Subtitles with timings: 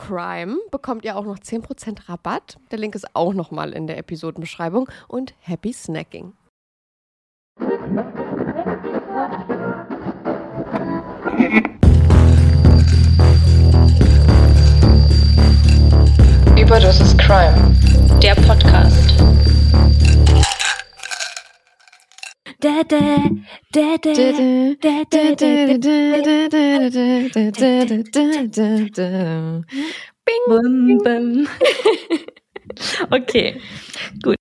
[0.00, 2.58] CRIME bekommt ihr auch noch 10% Rabatt.
[2.70, 4.88] Der Link ist auch nochmal in der Episodenbeschreibung.
[5.08, 6.32] Und happy snacking.
[16.56, 17.76] Überdosis Crime,
[18.22, 19.49] der Podcast.
[31.04, 31.48] Bum.
[33.10, 33.60] Okay,
[34.22, 34.36] gut.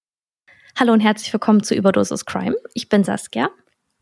[0.77, 2.55] Hallo und herzlich willkommen zu Überdosis Crime.
[2.73, 3.49] Ich bin Saskia.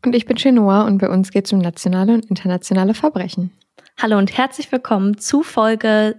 [0.04, 3.50] Und ich bin Chenoa und bei uns geht es um nationale und internationale Verbrechen.
[4.00, 6.14] Hallo und herzlich willkommen zu Folge.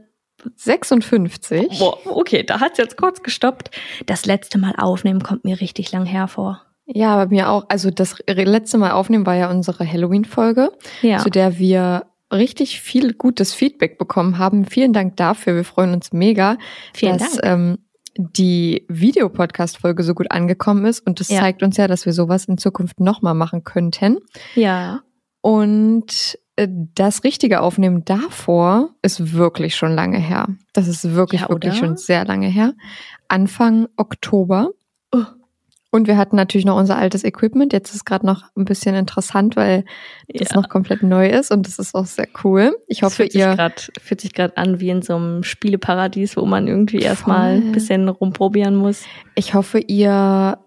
[0.56, 1.79] 56.
[1.79, 3.72] Boah, okay, da hat es jetzt kurz gestoppt.
[4.08, 6.66] Das letzte Mal aufnehmen kommt mir richtig lang hervor.
[6.91, 7.66] Ja, bei mir auch.
[7.70, 10.72] Also das letzte Mal aufnehmen war ja unsere Halloween-Folge,
[11.02, 11.20] Ja.
[11.20, 14.66] zu der wir richtig viel gutes Feedback bekommen haben.
[14.66, 15.56] Vielen Dank dafür.
[15.56, 16.58] Wir freuen uns mega,
[16.94, 17.46] Vielen dass Dank.
[17.46, 17.78] Ähm,
[18.18, 21.06] die Videopodcast-Folge so gut angekommen ist.
[21.06, 21.40] Und das Ja.
[21.40, 24.18] zeigt uns ja, dass wir sowas in Zukunft nochmal machen könnten.
[24.56, 25.02] Ja.
[25.42, 30.47] Und äh, das richtige Aufnehmen davor ist wirklich schon lange her.
[30.74, 32.74] Das ist wirklich, Ja, wirklich schon sehr lange her.
[33.28, 34.72] Anfang Oktober.
[35.91, 37.74] Und wir hatten natürlich noch unser altes Equipment.
[37.74, 39.86] Jetzt ist gerade noch ein bisschen interessant, weil
[40.28, 40.58] das Ja.
[40.58, 42.78] noch komplett neu ist und das ist auch sehr cool.
[42.88, 46.38] Ich hoffe, fühlt sich ihr grad, fühlt sich gerade an wie in so einem Spieleparadies,
[46.38, 49.03] wo man irgendwie erstmal ein bisschen rumprobieren muss.
[49.34, 50.59] Ich hoffe, ihr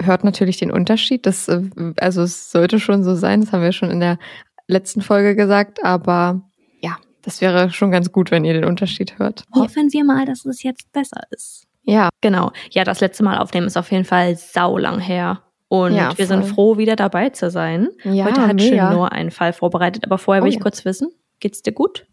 [0.00, 1.26] hört natürlich den Unterschied.
[1.26, 1.62] Das, äh,
[1.98, 4.18] also es sollte schon so sein, das haben wir schon in der
[4.68, 6.42] letzten Folge gesagt, aber
[6.80, 9.44] ja, das wäre schon ganz gut, wenn ihr den Unterschied hört.
[9.52, 11.66] Hoffen wir mal, dass es jetzt besser ist.
[11.84, 12.52] Ja, Genau.
[12.70, 15.40] Ja, das letzte Mal aufnehmen ist auf jeden Fall saulang her.
[15.68, 17.88] Und Ja, wir sind froh, wieder dabei zu sein.
[18.04, 18.88] ja Heute hat mega.
[18.88, 20.62] Schön nur einen Fall vorbereitet, aber vorher Oh will ich ja.
[20.62, 21.08] kurz wissen,
[21.40, 22.06] geht's dir gut?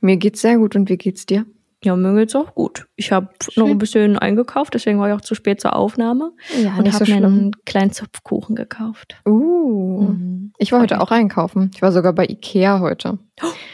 [0.00, 1.46] Mir geht's sehr gut und wie geht's dir?
[1.82, 2.86] Ja, mir geht's auch gut.
[2.96, 6.32] Ich habe noch ein bisschen eingekauft, deswegen war ich auch zu spät zur Aufnahme
[6.62, 9.20] Ja, und habe mir einen kleinen Zupfkuchen gekauft.
[9.26, 10.52] Uh, Mhm.
[10.58, 11.70] ich war heute auch einkaufen.
[11.74, 13.18] Ich war sogar bei Ikea heute.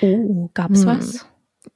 [0.00, 0.86] Oh, gab's Hm.
[0.86, 1.26] was?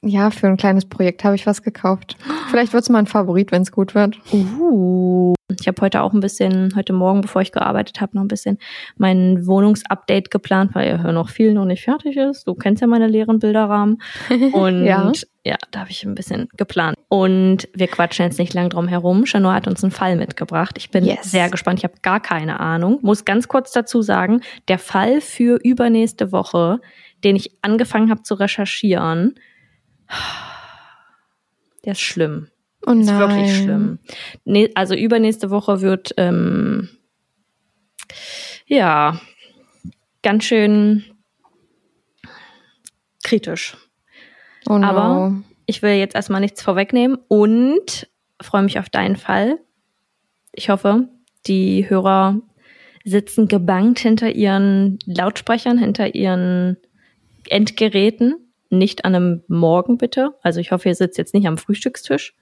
[0.03, 2.17] Ja, für ein kleines Projekt habe ich was gekauft.
[2.51, 4.19] Vielleicht wird's mal ein Favorit, wenn's gut wird.
[4.31, 5.33] Uh.
[5.59, 8.59] Ich habe heute auch ein bisschen, heute Morgen, bevor ich gearbeitet habe, noch ein bisschen
[8.97, 12.47] mein Wohnungsupdate geplant, weil ja noch viel noch nicht fertig ist.
[12.47, 14.01] Du kennst ja meine leeren Bilderrahmen.
[14.53, 15.11] Und Ja.
[15.45, 16.95] ja, da habe ich ein bisschen geplant.
[17.09, 19.25] Und wir quatschen jetzt nicht lang drum herum.
[19.25, 20.75] Chanor hat uns einen Fall mitgebracht.
[20.77, 21.31] Ich bin Yes.
[21.31, 21.79] sehr gespannt.
[21.79, 22.99] Ich habe gar keine Ahnung.
[23.01, 26.81] Muss ganz kurz dazu sagen, der Fall für übernächste Woche,
[27.23, 29.35] den ich angefangen habe zu recherchieren,
[31.85, 32.49] der ist schlimm.
[32.85, 33.19] Oh Ist nein.
[33.19, 33.99] wirklich schlimm.
[34.45, 36.89] Nee, also übernächste Woche wird ähm,
[38.65, 39.19] ja
[40.23, 41.03] ganz schön
[43.23, 43.75] kritisch.
[44.69, 44.87] Oh no.
[44.87, 48.07] Aber- Ich will jetzt erstmal nichts vorwegnehmen und
[48.41, 49.59] freue mich auf deinen Fall.
[50.53, 51.09] Ich hoffe,
[51.45, 52.39] die Hörer
[53.03, 56.77] sitzen gebankt hinter ihren Lautsprechern, hinter ihren
[57.49, 58.46] Endgeräten.
[58.69, 60.31] Nicht an einem Morgen bitte.
[60.41, 62.35] Also ich hoffe, ihr sitzt jetzt nicht am Frühstückstisch.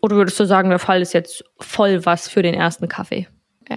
[0.00, 3.28] Oder würdest du sagen, der Fall ist jetzt voll was für den ersten Kaffee?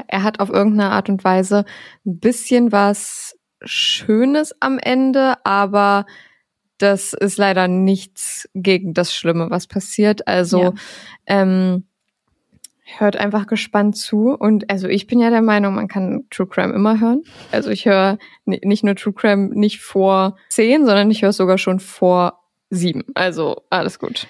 [0.07, 1.65] er hat auf irgendeine Art und Weise
[2.05, 6.05] ein bisschen was Schönes am Ende, aber
[6.77, 10.27] das ist leider nichts gegen das Schlimme, was passiert.
[10.27, 10.73] Also Ja.
[11.27, 11.87] ähm,
[12.99, 14.35] hört einfach gespannt zu.
[14.37, 17.21] Und also ich bin ja der Meinung, man kann True Crime immer hören.
[17.51, 21.37] Also ich höre ni- nicht nur True Crime nicht vor zehn, sondern ich höre es
[21.37, 22.39] sogar schon vor
[22.69, 23.03] sieben.
[23.15, 24.27] Also alles gut.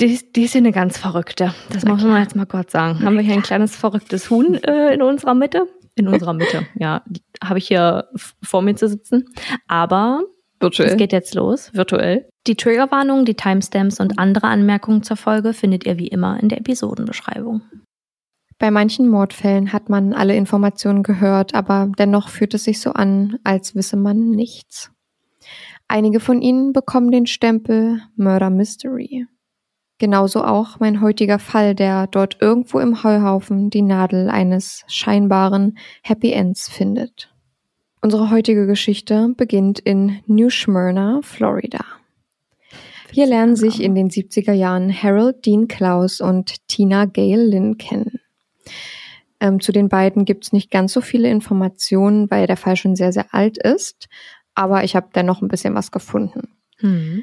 [0.00, 1.54] Die, die ist ja eine ganz verrückte.
[1.70, 3.04] Das muss man jetzt mal kurz sagen.
[3.04, 5.68] Haben wir hier ein kleines verrücktes Huhn äh, in unserer Mitte?
[5.94, 7.04] In unserer Mitte, ja.
[7.44, 8.08] Habe ich hier
[8.42, 9.26] vor mir zu sitzen.
[9.68, 10.22] Aber
[10.62, 10.90] Virtuell.
[10.90, 12.28] es geht jetzt los, virtuell.
[12.46, 16.58] Die Triggerwarnung, die Timestamps und andere Anmerkungen zur Folge findet ihr wie immer in der
[16.58, 17.62] Episodenbeschreibung.
[18.58, 23.38] Bei manchen Mordfällen hat man alle Informationen gehört, aber dennoch fühlt es sich so an,
[23.42, 24.92] als wisse man nichts.
[25.88, 29.26] Einige von ihnen bekommen den Stempel Murder Mystery.
[29.98, 36.32] Genauso auch mein heutiger Fall, der dort irgendwo im Heuhaufen die Nadel eines scheinbaren Happy
[36.32, 37.31] Ends findet.
[38.04, 41.84] Unsere heutige Geschichte beginnt in New Smyrna, Florida.
[43.12, 48.18] Hier lernen sich in den 70er Jahren Harold Dean Klaus und Tina Gale Lynn kennen.
[49.38, 52.96] Ähm, zu den beiden gibt es nicht ganz so viele Informationen, weil der Fall schon
[52.96, 54.08] sehr, sehr alt ist.
[54.56, 56.48] Aber ich habe dennoch ein bisschen was gefunden.
[56.78, 57.22] Hm.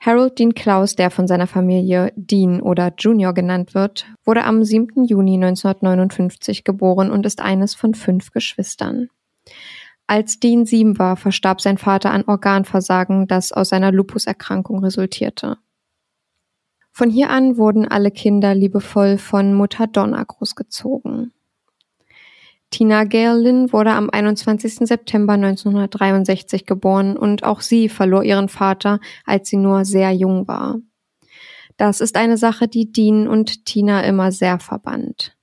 [0.00, 5.04] Harold Dean Klaus, der von seiner Familie Dean oder Junior genannt wird, wurde am 7.
[5.04, 9.10] Juni 1959 geboren und ist eines von fünf Geschwistern.
[10.06, 15.56] Als Dean sieben war, verstarb sein Vater an Organversagen, das aus seiner Lupuserkrankung resultierte.
[16.92, 21.32] Von hier an wurden alle Kinder liebevoll von Mutter Donna großgezogen.
[22.70, 24.86] Tina Gale wurde am 21.
[24.86, 30.80] September 1963 geboren und auch sie verlor ihren Vater, als sie nur sehr jung war.
[31.76, 35.36] Das ist eine Sache, die Dean und Tina immer sehr verband.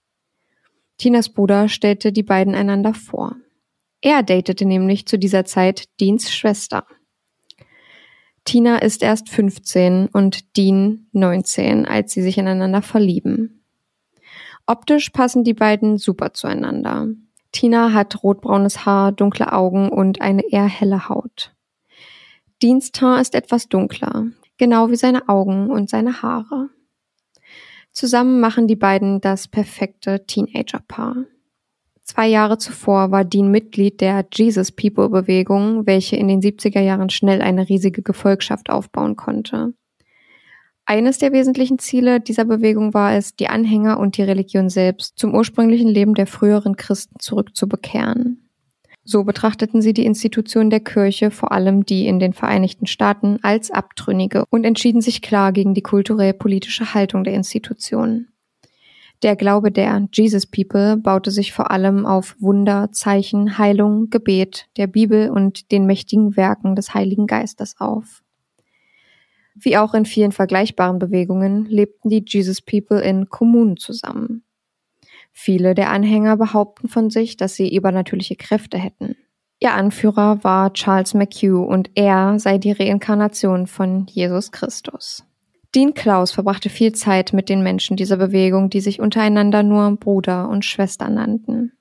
[0.97, 3.35] Tinas Bruder stellte die beiden einander vor.
[4.01, 6.85] Er datete nämlich zu dieser Zeit Deans Schwester.
[8.43, 13.63] Tina ist erst 15 und Dean 19, als sie sich ineinander verlieben.
[14.65, 17.07] Optisch passen die beiden super zueinander.
[17.51, 21.53] Tina hat rotbraunes Haar, dunkle Augen und eine eher helle Haut.
[22.63, 24.27] Deans Teint ist etwas dunkler,
[24.57, 26.69] genau wie seine Augen und seine Haare.
[27.91, 31.25] Zusammen machen die beiden das perfekte Teenager-Paar.
[32.11, 37.09] Zwei Jahre zuvor war Dean Mitglied der Jesus People Bewegung, welche in den 70er Jahren
[37.09, 39.73] schnell eine riesige Gefolgschaft aufbauen konnte.
[40.83, 45.33] Eines der wesentlichen Ziele dieser Bewegung war es, die Anhänger und die Religion selbst zum
[45.33, 48.49] ursprünglichen Leben der früheren Christen zurückzubekehren.
[49.05, 53.71] So betrachteten sie die Institution der Kirche, vor allem die in den Vereinigten Staaten, als
[53.71, 58.27] abtrünnige und entschieden sich klar gegen die kulturell-politische Haltung der Institution.
[59.23, 64.87] Der Glaube der Jesus People baute sich vor allem auf Wunder, Zeichen, Heilung, Gebet, der
[64.87, 68.23] Bibel und den mächtigen Werken des Heiligen Geistes auf.
[69.53, 74.43] Wie auch in vielen vergleichbaren Bewegungen lebten die Jesus People in Kommunen zusammen.
[75.31, 79.15] Viele der Anhänger behaupten von sich, dass sie übernatürliche Kräfte hätten.
[79.59, 85.23] Ihr Anführer war Charles McHugh und er sei die Reinkarnation von Jesus Christus.
[85.73, 90.49] Dean Klaus verbrachte viel Zeit mit den Menschen dieser Bewegung, die sich untereinander nur Bruder
[90.49, 91.71] und Schwester nannten.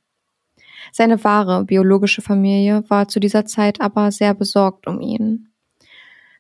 [0.93, 5.49] Seine wahre biologische Familie war zu dieser Zeit aber sehr besorgt um ihn.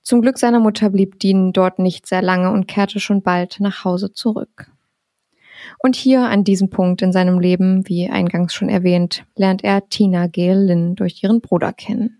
[0.02, 3.84] Zum Glück seiner Mutter blieb Dean dort nicht sehr lange und kehrte schon bald nach
[3.84, 4.70] Hause zurück.
[5.82, 10.26] Und hier an diesem Punkt in seinem Leben, wie eingangs schon erwähnt, lernt er Tina
[10.26, 12.19] Gail Lynn durch ihren Bruder kennen.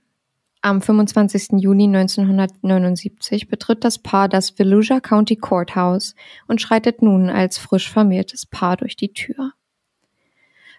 [0.62, 1.52] Am 25.
[1.62, 6.14] Juni 1979 betritt das Paar das Volusia County Courthouse
[6.48, 9.54] und schreitet nun als frisch vermähltes Paar durch die Tür.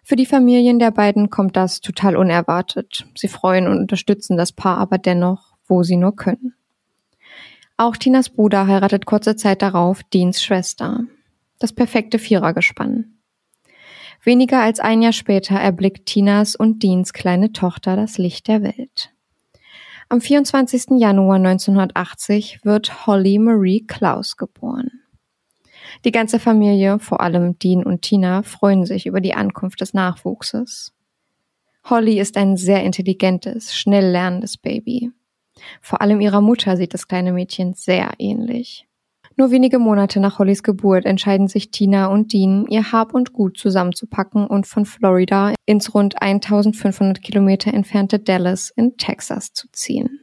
[0.04, 3.08] Für die Familien der beiden kommt das total unerwartet.
[3.16, 6.54] Sie freuen und unterstützen das Paar aber dennoch, wo sie nur können.
[7.76, 11.06] Auch Tinas Bruder heiratet kurze Zeit darauf Deans Schwester.
[11.58, 13.18] Das perfekte Vierergespann.
[14.24, 19.12] Weniger als ein Jahr später erblickt Tinas und Deans kleine Tochter das Licht der Welt.
[20.12, 21.00] Am 24.
[21.00, 24.92] Januar 1980 wird Holly Marie Klaus geboren.
[26.04, 30.92] Die ganze Familie, vor allem Dean und Tina, freuen sich über die Ankunft des Nachwuchses.
[31.90, 35.12] Holly ist ein sehr intelligentes, schnell lernendes Baby.
[35.80, 38.86] Vor allem ihrer Mutter sieht das kleine Mädchen sehr ähnlich.
[39.38, 43.58] Nur wenige Monate nach Hollys Geburt entscheiden sich Tina und Dean, ihr Hab und Gut
[43.58, 50.20] zusammenzupacken und von Florida ins rund 1500 Kilometer entfernte Dallas in Texas zu ziehen.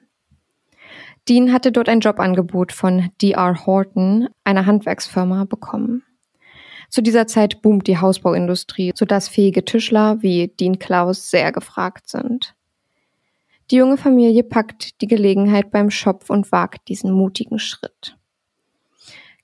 [1.28, 3.66] Dean hatte dort ein Jobangebot von D.R.
[3.66, 6.02] Horton, einer Handwerksfirma, bekommen.
[6.88, 12.54] Zu dieser Zeit boomt die Hausbauindustrie, sodass fähige Tischler wie Dean Klaus sehr gefragt sind.
[13.70, 18.17] Die junge Familie packt die Gelegenheit beim Schopf und wagt diesen mutigen Schritt.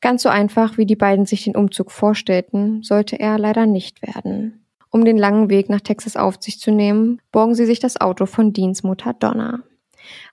[0.05, 4.67] Ganz so einfach, wie die beiden sich den Umzug vorstellten, sollte er leider nicht werden.
[4.91, 8.27] Um den langen Weg nach Texas auf sich zu nehmen, borgen sie sich das Auto
[8.27, 9.61] von Deans Mutter Donna.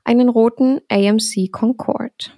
[0.03, 2.31] Einen roten AMC Concorde.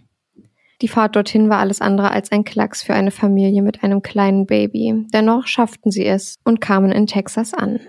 [0.83, 4.45] Die Fahrt dorthin war alles andere als ein Klacks für eine Familie mit einem kleinen
[4.45, 5.07] Baby.
[5.11, 7.79] Dennoch schafften sie es und kamen in Texas an.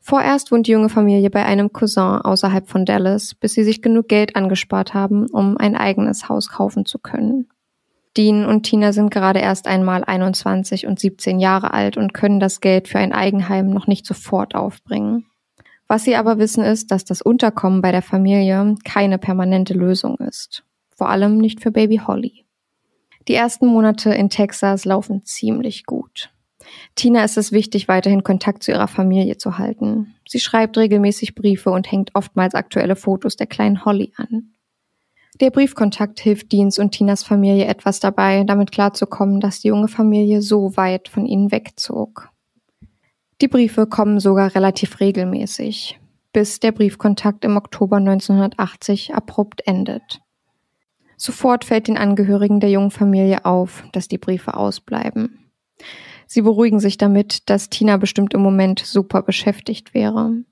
[0.00, 4.08] Vorerst wohnt die junge Familie bei einem Cousin außerhalb von Dallas, bis sie sich genug
[4.08, 7.46] Geld angespart haben, um ein eigenes Haus kaufen zu können.
[8.16, 12.60] Dean und Tina sind gerade erst einmal 21 und 17 Jahre alt und können das
[12.60, 15.26] Geld für ein Eigenheim noch nicht sofort aufbringen.
[15.88, 20.64] Was sie aber wissen ist, dass das Unterkommen bei der Familie keine permanente Lösung ist.
[20.94, 22.44] Vor allem nicht für Baby Holly.
[23.28, 26.30] Die ersten Monate in Texas laufen ziemlich gut.
[26.94, 30.14] Tina ist es wichtig, weiterhin Kontakt zu ihrer Familie zu halten.
[30.28, 34.52] Sie schreibt regelmäßig Briefe und hängt oftmals aktuelle Fotos der kleinen Holly an.
[35.40, 40.42] Der Briefkontakt hilft Deans und Tinas Familie etwas dabei, damit klarzukommen, dass die junge Familie
[40.42, 42.28] so weit von ihnen wegzog.
[43.40, 45.98] Die Briefe kommen sogar relativ regelmäßig,
[46.32, 50.20] bis der Briefkontakt im Oktober 1980 abrupt endet.
[51.16, 55.50] Sofort fällt den Angehörigen der jungen Familie auf, dass die Briefe ausbleiben.
[56.26, 60.44] Sie beruhigen sich damit, dass Tina bestimmt im Moment super beschäftigt wäre.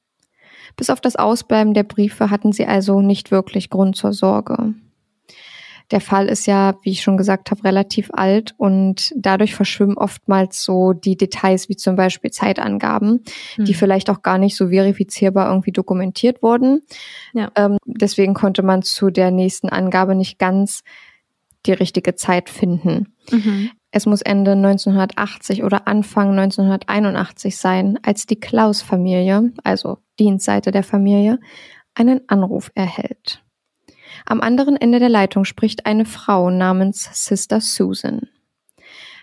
[0.77, 4.75] Bis auf das Ausbleiben der Briefe hatten sie also nicht wirklich Grund zur Sorge.
[5.91, 10.63] Der Fall ist ja, wie ich schon gesagt habe, relativ alt und dadurch verschwimmen oftmals
[10.63, 13.25] so die Details wie zum Beispiel Zeitangaben,
[13.57, 13.65] hm.
[13.65, 16.83] die vielleicht auch gar nicht so verifizierbar irgendwie dokumentiert wurden.
[17.33, 17.51] Ja.
[17.57, 20.85] Ähm, deswegen konnte man zu der nächsten Angabe nicht ganz
[21.67, 23.15] die richtige Zeit finden.
[23.31, 23.71] Mhm.
[23.91, 31.41] Es muss Ende 1980 oder Anfang 1981 sein, als die Klaus-Familie, also Dienstseite der Familie,
[31.95, 33.43] einen Anruf erhält.
[34.27, 38.29] Am anderen Ende der Leitung spricht eine Frau namens Sister Susan.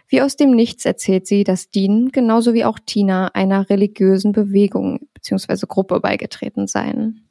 [0.10, 5.08] Wie aus dem Nichts erzählt sie, dass Dean genauso wie auch Tina einer religiösen Bewegung
[5.14, 5.66] bzw.
[5.68, 7.27] Gruppe beigetreten seien.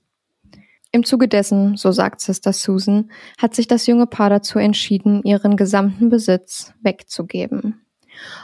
[0.96, 5.58] Im Zuge dessen, so sagt Sister Susan, hat sich das junge Paar dazu entschieden, ihren
[5.58, 7.84] gesamten Besitz wegzugeben.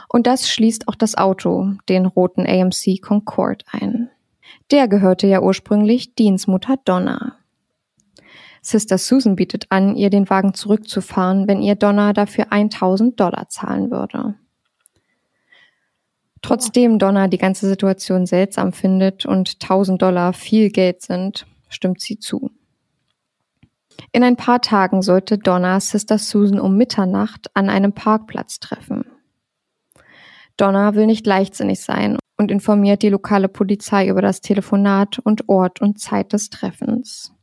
[0.07, 4.11] Und das schließt auch das Auto, den roten AMC Concorde, ein.
[4.69, 7.39] Der gehörte ja ursprünglich Deans Mutter Donna.
[8.61, 13.89] Sister Susan bietet an, ihr den Wagen zurückzufahren, wenn ihr Donna dafür 1000 Dollar zahlen
[13.89, 14.35] würde.
[16.43, 22.19] Trotzdem Donna die ganze Situation seltsam findet und 1000 Dollar viel Geld sind, stimmt sie
[22.19, 22.51] zu.
[24.11, 29.05] In ein paar Tagen sollte Donna Sister Susan um Mitternacht an einem Parkplatz treffen.
[30.57, 35.81] Donna will nicht leichtsinnig sein und informiert die lokale Polizei über das Telefonat und Ort
[35.81, 37.33] und Zeit des Treffens.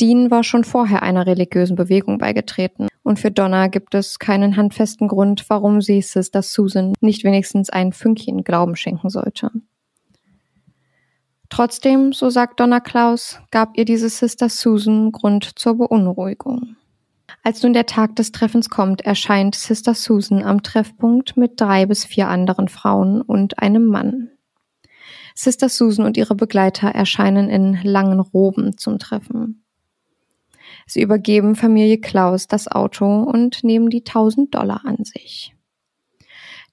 [0.00, 5.08] Dean war schon vorher einer religiösen Bewegung beigetreten und für Donna gibt es keinen handfesten
[5.08, 9.50] Grund, warum sie Sister Susan nicht wenigstens ein Fünkchen Glauben schenken sollte.
[11.50, 16.76] Trotzdem, so sagt Donna Klaus, gab ihr diese Sister Susan Grund zur Beunruhigung.
[17.42, 22.04] Als nun der Tag des Treffens kommt, erscheint Sister Susan am Treffpunkt mit drei bis
[22.04, 24.30] vier anderen Frauen und einem Mann.
[25.34, 29.62] Sister Susan und ihre Begleiter erscheinen in langen Roben zum Treffen.
[30.86, 35.54] Sie übergeben Familie Klaus das Auto und nehmen die 1000 Dollar an sich.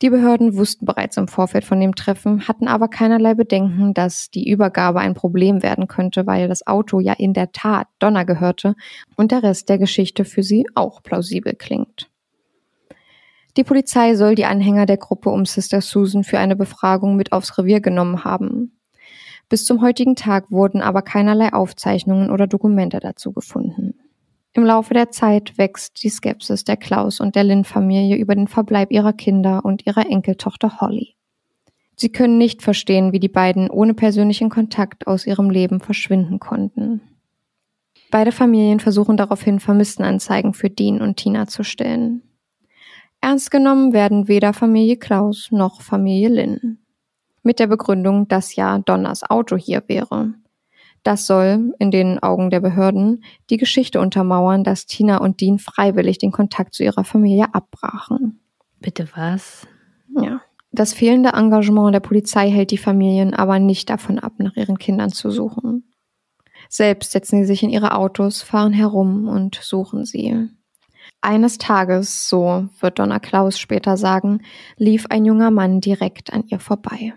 [0.01, 4.49] Die Behörden wussten bereits im Vorfeld von dem Treffen, hatten aber keinerlei Bedenken, dass die
[4.49, 8.75] Übergabe ein Problem werden könnte, weil das Auto ja in der Tat Donner gehörte
[9.15, 12.09] und der Rest der Geschichte für sie auch plausibel klingt.
[13.55, 17.57] Die Polizei soll die Anhänger der Gruppe um Sister Susan für eine Befragung mit aufs
[17.57, 18.77] Revier genommen haben.
[19.47, 23.93] Bis zum heutigen Tag wurden aber keinerlei Aufzeichnungen oder Dokumente dazu gefunden.
[24.55, 28.89] Im Laufe der Zeit wächst die Skepsis der Klaus und der Lynn-Familie über den Verbleib
[28.89, 31.15] ihrer Kinder und ihrer Enkeltochter Holly.
[31.97, 37.01] Sie können nicht verstehen, wie die beiden ohne persönlichen Kontakt aus ihrem Leben verschwinden konnten.
[38.11, 42.21] Beide Familien versuchen daraufhin Vermisstenanzeigen für Dean und Tina zu stellen.
[43.19, 46.77] Ernst genommen werden weder Familie Klaus noch Familie Lynn.
[47.43, 50.33] Mit der Begründung, dass ja Donners Auto hier wäre.
[51.05, 56.17] Das soll, in den Augen der Behörden, die Geschichte untermauern, dass Tina und Dean freiwillig
[56.17, 58.39] den Kontakt zu ihrer Familie abbrachen.
[58.79, 59.67] Bitte was?
[60.19, 60.41] Ja.
[60.71, 65.11] Das fehlende Engagement der Polizei hält die Familien aber nicht davon ab, nach ihren Kindern
[65.11, 65.93] zu suchen.
[66.69, 70.49] Selbst setzen sie sich in ihre Autos, fahren herum und suchen sie.
[71.21, 74.41] Eines Tages, so wird Donna Klaus später sagen,
[74.75, 77.13] lief ein junger Mann direkt an ihr vorbei.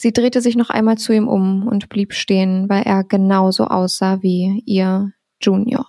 [0.00, 4.22] Sie drehte sich noch einmal zu ihm um und blieb stehen, weil er genauso aussah
[4.22, 5.84] wie ihr Junior.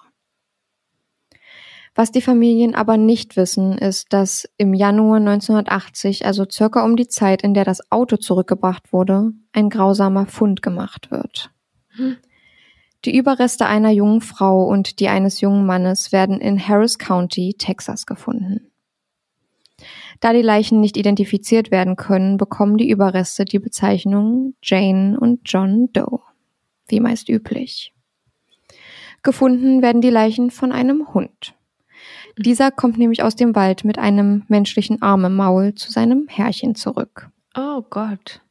[1.95, 7.07] Was die Familien aber nicht wissen, ist, dass im Januar 1980, also circa um die
[7.07, 11.51] Zeit, in der das Auto zurückgebracht wurde, ein grausamer Fund gemacht wird.
[13.05, 18.05] Die Überreste einer jungen Frau und die eines jungen Mannes werden in Harris County, Texas
[18.05, 18.70] gefunden.
[20.21, 25.91] Da die Leichen nicht identifiziert werden können, bekommen die Überreste die Bezeichnung Jane und John
[25.93, 26.21] Doe,
[26.87, 27.91] wie meist üblich.
[29.23, 31.55] Gefunden werden die Leichen von einem Hund.
[32.37, 36.75] Dieser kommt nämlich aus dem Wald mit einem menschlichen Arm im Maul zu seinem Herrchen
[36.75, 37.29] zurück.
[37.57, 38.41] Oh Gott.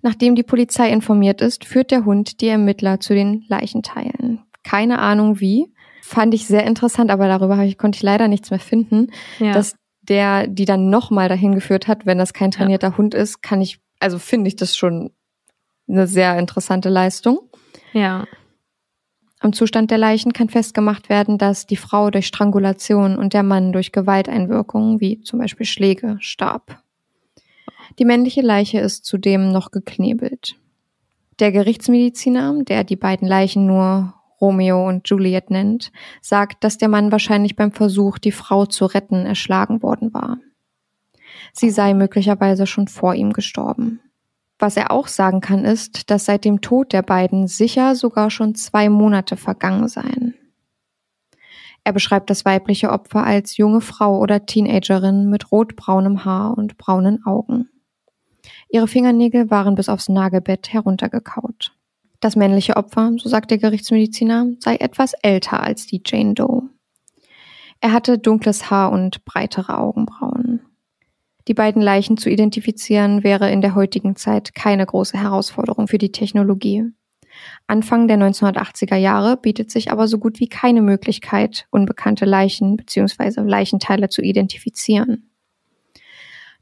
[0.00, 4.42] Nachdem die Polizei informiert ist, führt der Hund die Ermittler zu den Leichenteilen.
[4.62, 5.72] Keine Ahnung wie.
[6.02, 9.52] Fand ich sehr interessant, aber darüber ich, konnte ich leider nichts mehr finden, ja.
[9.52, 9.76] dass
[10.08, 12.96] der die dann nochmal dahin geführt hat, wenn das kein trainierter ja.
[12.96, 15.10] Hund ist, kann ich, also finde ich das schon
[15.88, 17.38] eine sehr interessante Leistung.
[17.92, 18.26] Ja.
[19.40, 23.72] Am Zustand der Leichen kann festgemacht werden, dass die Frau durch Strangulation und der Mann
[23.72, 26.82] durch Gewalteinwirkungen, wie zum Beispiel Schläge, starb.
[27.98, 30.56] Die männliche Leiche ist zudem noch geknebelt.
[31.40, 37.10] Der Gerichtsmediziner, der die beiden Leichen nur Romeo und Juliet nennt, sagt, dass der Mann
[37.10, 40.36] wahrscheinlich beim Versuch, die Frau zu retten, erschlagen worden war.
[41.54, 44.00] Sie sei möglicherweise schon vor ihm gestorben.
[44.58, 48.54] Was er auch sagen kann, ist, dass seit dem Tod der beiden sicher sogar schon
[48.54, 50.34] zwei Monate vergangen seien.
[51.82, 57.24] Er beschreibt das weibliche Opfer als junge Frau oder Teenagerin mit rotbraunem Haar und braunen
[57.24, 57.68] Augen.
[58.68, 61.73] Ihre Fingernägel waren bis aufs Nagelbett heruntergekaut.
[62.24, 66.70] Das männliche Opfer, so sagt der Gerichtsmediziner, sei etwas älter als die Jane Doe.
[67.82, 70.62] Er hatte dunkles Haar und breitere Augenbrauen.
[71.48, 76.12] Die beiden Leichen zu identifizieren wäre in der heutigen Zeit keine große Herausforderung für die
[76.12, 76.86] Technologie.
[77.66, 83.42] Anfang der 1980er Jahre bietet sich aber so gut wie keine Möglichkeit, unbekannte Leichen bzw.
[83.42, 85.28] Leichenteile zu identifizieren.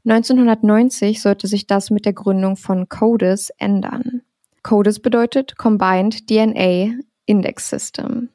[0.03, 4.23] 1990 sollte sich das mit der Gründung von CODIS ändern.
[4.63, 6.93] CODIS bedeutet Combined DNA
[7.25, 8.29] Index System.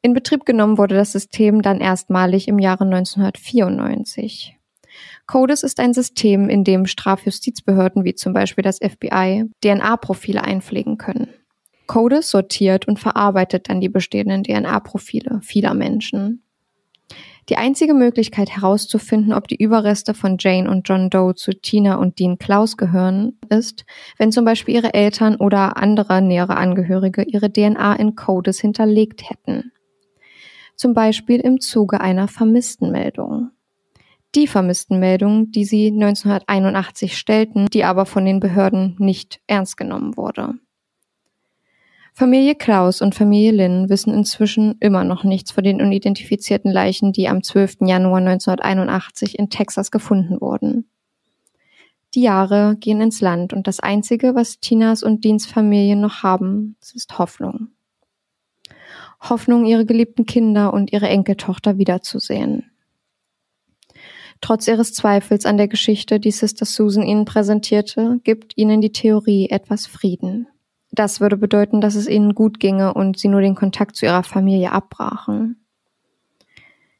[0.00, 4.58] In Betrieb genommen wurde das System dann erstmalig im Jahre 1994.
[5.26, 11.28] CODIS ist ein System, in dem Strafjustizbehörden wie zum Beispiel das FBI DNA-Profile einpflegen können.
[11.86, 16.43] CODIS sortiert und verarbeitet dann die bestehenden DNA-Profile vieler Menschen.
[17.50, 22.18] Die einzige Möglichkeit herauszufinden, ob die Überreste von Jane und John Doe zu Tina und
[22.18, 23.84] Dean Klaus gehören, ist,
[24.16, 29.72] wenn zum Beispiel ihre Eltern oder andere nähere Angehörige ihre DNA in Codes hinterlegt hätten.
[30.74, 33.50] Zum Beispiel im Zuge einer Vermisstenmeldung.
[34.34, 40.16] Die vermissten Meldungen, die sie 1981 stellten, die aber von den Behörden nicht ernst genommen
[40.16, 40.54] wurde.
[42.16, 47.28] Familie Klaus und Familie Lynn wissen inzwischen immer noch nichts von den unidentifizierten Leichen, die
[47.28, 47.78] am 12.
[47.80, 50.88] Januar 1981 in Texas gefunden wurden.
[52.14, 56.76] Die Jahre gehen ins Land und das Einzige, was Tinas und Deans Familie noch haben,
[56.80, 57.70] ist Hoffnung.
[59.20, 62.70] Hoffnung, ihre geliebten Kinder und ihre Enkeltochter wiederzusehen.
[64.40, 69.48] Trotz ihres Zweifels an der Geschichte, die Sister Susan ihnen präsentierte, gibt ihnen die Theorie
[69.50, 70.46] etwas Frieden.
[70.94, 74.22] Das würde bedeuten, dass es ihnen gut ginge und sie nur den Kontakt zu ihrer
[74.22, 75.56] Familie abbrachen.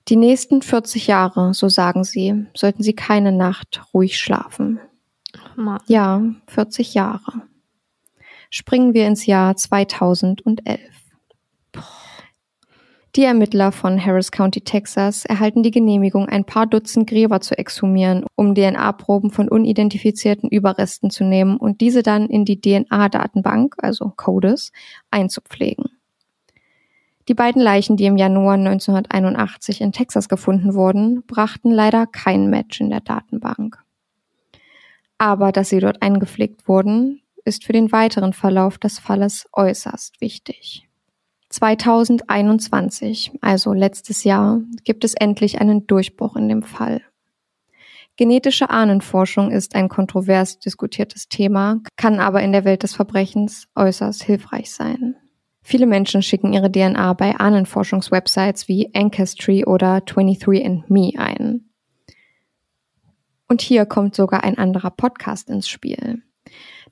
[0.08, 4.80] Die nächsten 40 Jahre, so sagen sie, sollten sie keine Nacht ruhig schlafen.
[5.54, 5.80] Mann.
[5.86, 7.42] Ja, 40 Jahre.
[8.50, 10.80] Springen wir ins Jahr 2011.
[13.16, 18.26] Die Ermittler von Harris County, Texas, erhalten die Genehmigung, ein paar Dutzend Gräber zu exhumieren,
[18.34, 24.72] um DNA-Proben von unidentifizierten Überresten zu nehmen und diese dann in die DNA-Datenbank, also CODIS,
[25.12, 25.84] einzupflegen.
[27.28, 32.80] Die beiden Leichen, die im Januar 1981 in Texas gefunden wurden, brachten leider kein Match
[32.80, 33.78] in der Datenbank.
[35.18, 40.83] Aber dass sie dort eingepflegt wurden, ist für den weiteren Verlauf des Falles äußerst wichtig.
[41.54, 47.00] 2021, also letztes Jahr, gibt es endlich einen Durchbruch in dem Fall.
[48.16, 54.24] Genetische Ahnenforschung ist ein kontrovers diskutiertes Thema, kann aber in der Welt des Verbrechens äußerst
[54.24, 55.14] hilfreich sein.
[55.62, 61.70] Viele Menschen schicken ihre DNA bei Ahnenforschungswebsites wie Ancestry oder 23andMe ein.
[63.48, 66.22] Und hier kommt sogar ein anderer Podcast ins Spiel.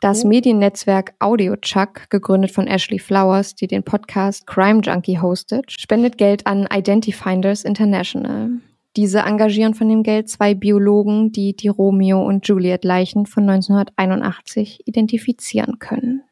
[0.02, 6.44] Das Mediennetzwerk AudioChuck, gegründet von Ashley Flowers, die den Podcast Crime Junkie hostet, spendet Geld
[6.44, 8.50] an Identifinders International.
[8.96, 14.88] Diese engagieren von dem Geld zwei Biologen, die die Romeo und Juliet Leichen von 1981
[14.88, 16.24] identifizieren können.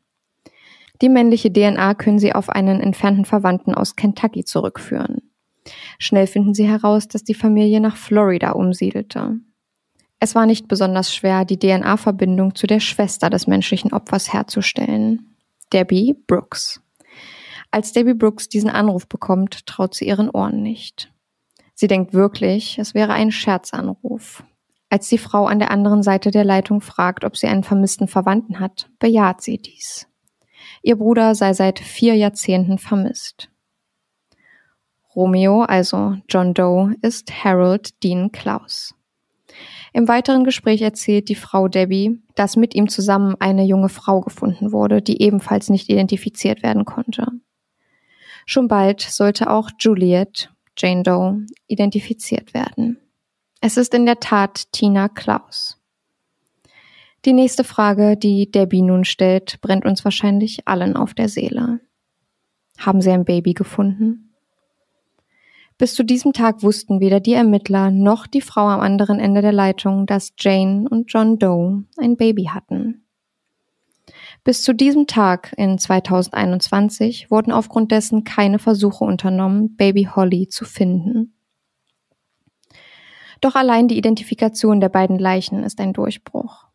[1.01, 5.31] Die männliche DNA können sie auf einen entfernten Verwandten aus Kentucky zurückführen.
[6.01, 9.39] Schnell finden sie heraus, dass die Familie nach Florida umsiedelte.
[10.23, 15.35] Es war nicht besonders schwer, die DNA-Verbindung zu der Schwester des menschlichen Opfers herzustellen,
[15.73, 16.83] Debbie Brooks.
[17.71, 21.11] Als Debbie Brooks diesen Anruf bekommt, traut sie ihren Ohren nicht.
[21.75, 24.45] Sie denkt wirklich, es wäre ein Scherzanruf.
[24.91, 28.61] Als die Frau an der anderen Seite der Leitung fragt, ob sie einen vermissten Verwandten
[28.61, 30.07] hat, bejaht sie dies.
[30.83, 33.49] Ihr Bruder sei seit vier Jahrzehnten vermisst.
[35.17, 38.95] Romeo, also John Doe, ist Harold Dean Klaus.
[39.92, 44.72] Im weiteren Gespräch erzählt die Frau Debbie, dass mit ihm zusammen eine junge Frau gefunden
[44.72, 47.26] wurde, die ebenfalls nicht identifiziert werden konnte.
[48.46, 52.98] Schon bald sollte auch Juliet, Jane Doe, identifiziert werden.
[53.61, 55.76] Es ist in der Tat Tina Klaus.
[57.26, 61.81] Die nächste Frage, die Debbie nun stellt, brennt uns wahrscheinlich allen auf der Seele.
[62.79, 64.30] Haben Sie ein Baby gefunden?
[65.81, 69.51] Bis zu diesem Tag wussten weder die Ermittler noch die Frau am anderen Ende der
[69.51, 73.07] Leitung, dass Jane und John Doe ein Baby hatten.
[74.45, 80.66] Bis zu diesem Tag in 2021 wurden aufgrund dessen keine Versuche unternommen, Baby Holly zu
[80.66, 81.33] finden.
[83.40, 86.66] Doch allein die Identifikation der beiden Leichen ist ein Durchbruch.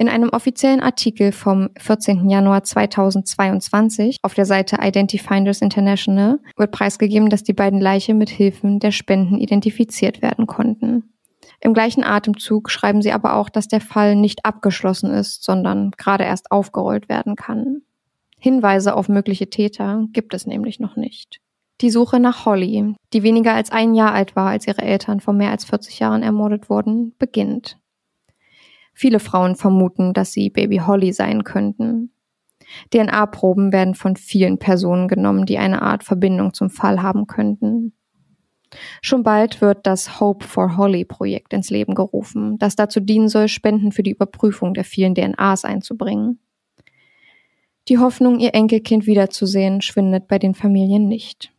[0.00, 2.30] In einem offiziellen Artikel vom 14.
[2.30, 8.78] Januar 2022 auf der Seite Identifinders International wird preisgegeben, dass die beiden Leiche mit Hilfen
[8.78, 11.12] der Spenden identifiziert werden konnten.
[11.60, 16.22] Im gleichen Atemzug schreiben sie aber auch, dass der Fall nicht abgeschlossen ist, sondern gerade
[16.22, 17.82] erst aufgerollt werden kann.
[18.38, 21.40] Hinweise auf mögliche Täter gibt es nämlich noch nicht.
[21.80, 25.34] Die Suche nach Holly, die weniger als ein Jahr alt war, als ihre Eltern vor
[25.34, 27.78] mehr als 40 Jahren ermordet wurden, beginnt.
[28.98, 32.10] Viele Frauen vermuten, dass sie Baby Holly sein könnten.
[32.92, 37.92] DNA-Proben werden von vielen Personen genommen, die eine Art Verbindung zum Fall haben könnten.
[39.00, 43.46] Schon bald wird das Hope for Holly Projekt ins Leben gerufen, das dazu dienen soll,
[43.46, 46.40] Spenden für die Überprüfung der vielen DNAs einzubringen.
[47.86, 51.52] Die Hoffnung, ihr Enkelkind wiederzusehen, schwindet bei den Familien nicht.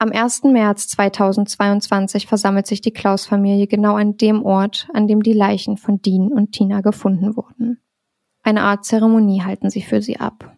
[0.00, 0.44] Am 1.
[0.44, 6.00] März 2022 versammelt sich die Klaus-Familie genau an dem Ort, an dem die Leichen von
[6.00, 7.80] Dean und Tina gefunden wurden.
[8.44, 10.54] Eine Art Zeremonie halten sie für sie ab.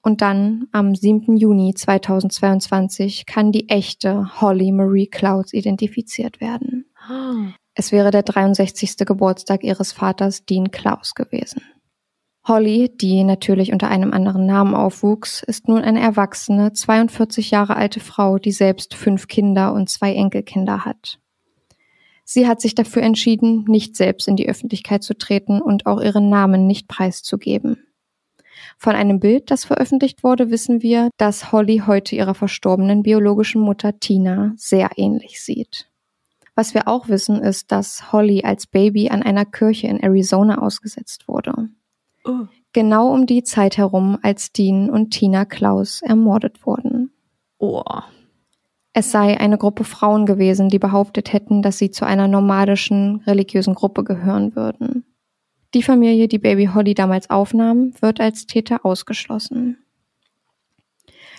[0.00, 1.36] Und dann, am 7.
[1.36, 6.86] Juni 2022, kann die echte Holly Marie Clouds identifiziert werden.
[7.74, 8.96] Es wäre der 63.
[9.04, 11.62] Geburtstag ihres Vaters Dean Klaus gewesen.
[12.46, 18.00] Holly, die natürlich unter einem anderen Namen aufwuchs, ist nun eine erwachsene, 42 Jahre alte
[18.00, 21.18] Frau, die selbst fünf Kinder und zwei Enkelkinder hat.
[22.24, 26.28] Sie hat sich dafür entschieden, nicht selbst in die Öffentlichkeit zu treten und auch ihren
[26.28, 27.86] Namen nicht preiszugeben.
[28.76, 33.98] Von einem Bild, das veröffentlicht wurde, wissen wir, dass Holly heute ihrer verstorbenen biologischen Mutter
[34.00, 35.88] Tina sehr ähnlich sieht.
[36.54, 41.26] Was wir auch wissen, ist, dass Holly als Baby an einer Kirche in Arizona ausgesetzt
[41.26, 41.70] wurde.
[42.24, 42.46] Oh.
[42.72, 47.12] Genau um die Zeit herum, als Dean und Tina Klaus ermordet wurden.
[47.58, 47.82] Oh.
[48.92, 53.74] Es sei eine Gruppe Frauen gewesen, die behauptet hätten, dass sie zu einer nomadischen religiösen
[53.74, 55.04] Gruppe gehören würden.
[55.74, 59.78] Die Familie, die Baby Holly damals aufnahm, wird als Täter ausgeschlossen.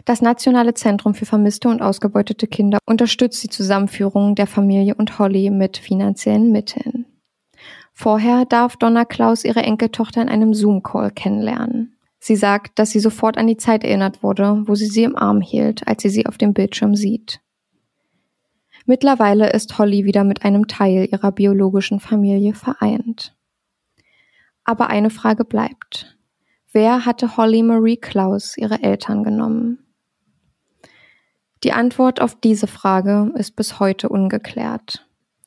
[0.04, 5.50] Das Nationale Zentrum für vermisste und ausgebeutete Kinder unterstützt die Zusammenführung der Familie und Holly
[5.50, 7.06] mit finanziellen Mitteln.
[7.98, 11.98] Vorher darf Donna Klaus ihre Enkeltochter in einem Zoom-Call kennenlernen.
[12.20, 15.40] Sie sagt, dass sie sofort an die Zeit erinnert wurde, wo sie sie im Arm
[15.40, 17.40] hielt, als sie sie auf dem Bildschirm sieht.
[18.86, 23.34] Mittlerweile ist Holly wieder mit einem Teil ihrer biologischen Familie vereint.
[24.66, 26.18] Aber eine Frage bleibt.
[26.74, 29.80] Wer hatte Holly Marie Klaus ihre Eltern genommen?
[31.64, 35.05] Die Antwort auf diese Frage ist bis heute ungeklärt.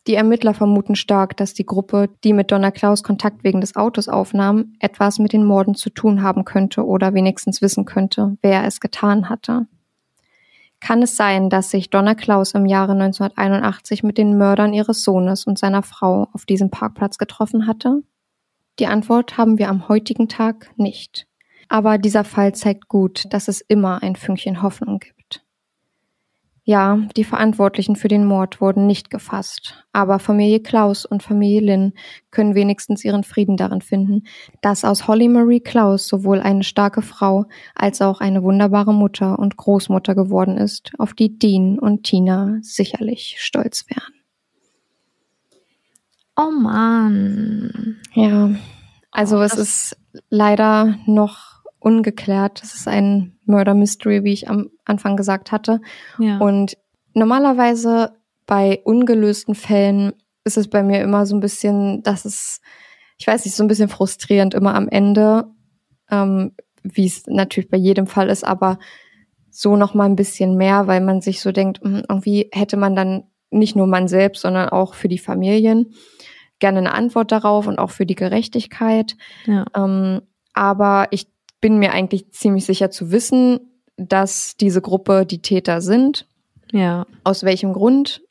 [0.08, 4.08] Die Ermittler vermuten stark, dass die Gruppe, die mit Donna Klaus Kontakt wegen des Autos
[4.08, 8.80] aufnahm, etwas mit den Morden zu tun haben könnte oder wenigstens wissen könnte, wer es
[8.80, 9.66] getan hatte.
[10.80, 15.46] Kann es sein, dass sich Donna Klaus im Jahre 1981 mit den Mördern ihres Sohnes
[15.46, 18.02] und seiner Frau auf diesem Parkplatz getroffen hatte?
[18.78, 21.26] Die Antwort haben wir am heutigen Tag nicht.
[21.68, 25.17] Aber dieser Fall zeigt gut, dass es immer ein Fünkchen Hoffnung gibt.
[26.68, 31.94] Ja, die Verantwortlichen für den Mord wurden nicht gefasst, aber Familie Klaus und Familie Lynn
[32.30, 34.24] können wenigstens ihren Frieden darin finden,
[34.60, 39.56] dass aus Holly Marie Klaus sowohl eine starke Frau als auch eine wunderbare Mutter und
[39.56, 44.12] Großmutter geworden ist, auf die Dean und Tina sicherlich stolz wären.
[46.36, 47.96] Oh Mann.
[48.12, 48.50] Ja,
[49.10, 49.96] also Oh, es ist
[50.28, 52.62] leider noch ungeklärt.
[52.62, 55.80] Es ist ein Murder Mystery, wie ich am Anfang gesagt hatte.
[56.18, 56.38] Ja.
[56.38, 56.76] Und
[57.14, 60.12] normalerweise bei ungelösten Fällen
[60.44, 62.60] ist es bei mir immer so ein bisschen, dass es,
[63.18, 65.46] ich weiß nicht, so ein bisschen frustrierend immer am Ende,
[66.10, 68.78] ähm, wie es natürlich bei jedem Fall ist, aber
[69.50, 72.96] so noch mal ein bisschen mehr, weil man sich so denkt, hm, irgendwie hätte man
[72.96, 75.92] dann nicht nur man selbst, sondern auch für die Familien
[76.58, 79.16] gerne eine Antwort darauf und auch für die Gerechtigkeit.
[79.46, 79.64] ja.
[79.76, 80.22] Ähm,
[80.54, 81.28] aber ich
[81.60, 83.60] bin mir eigentlich ziemlich sicher zu wissen,
[83.96, 86.26] dass diese Gruppe die Täter sind.
[86.72, 87.06] ja.
[87.24, 88.22] Aus welchem Grund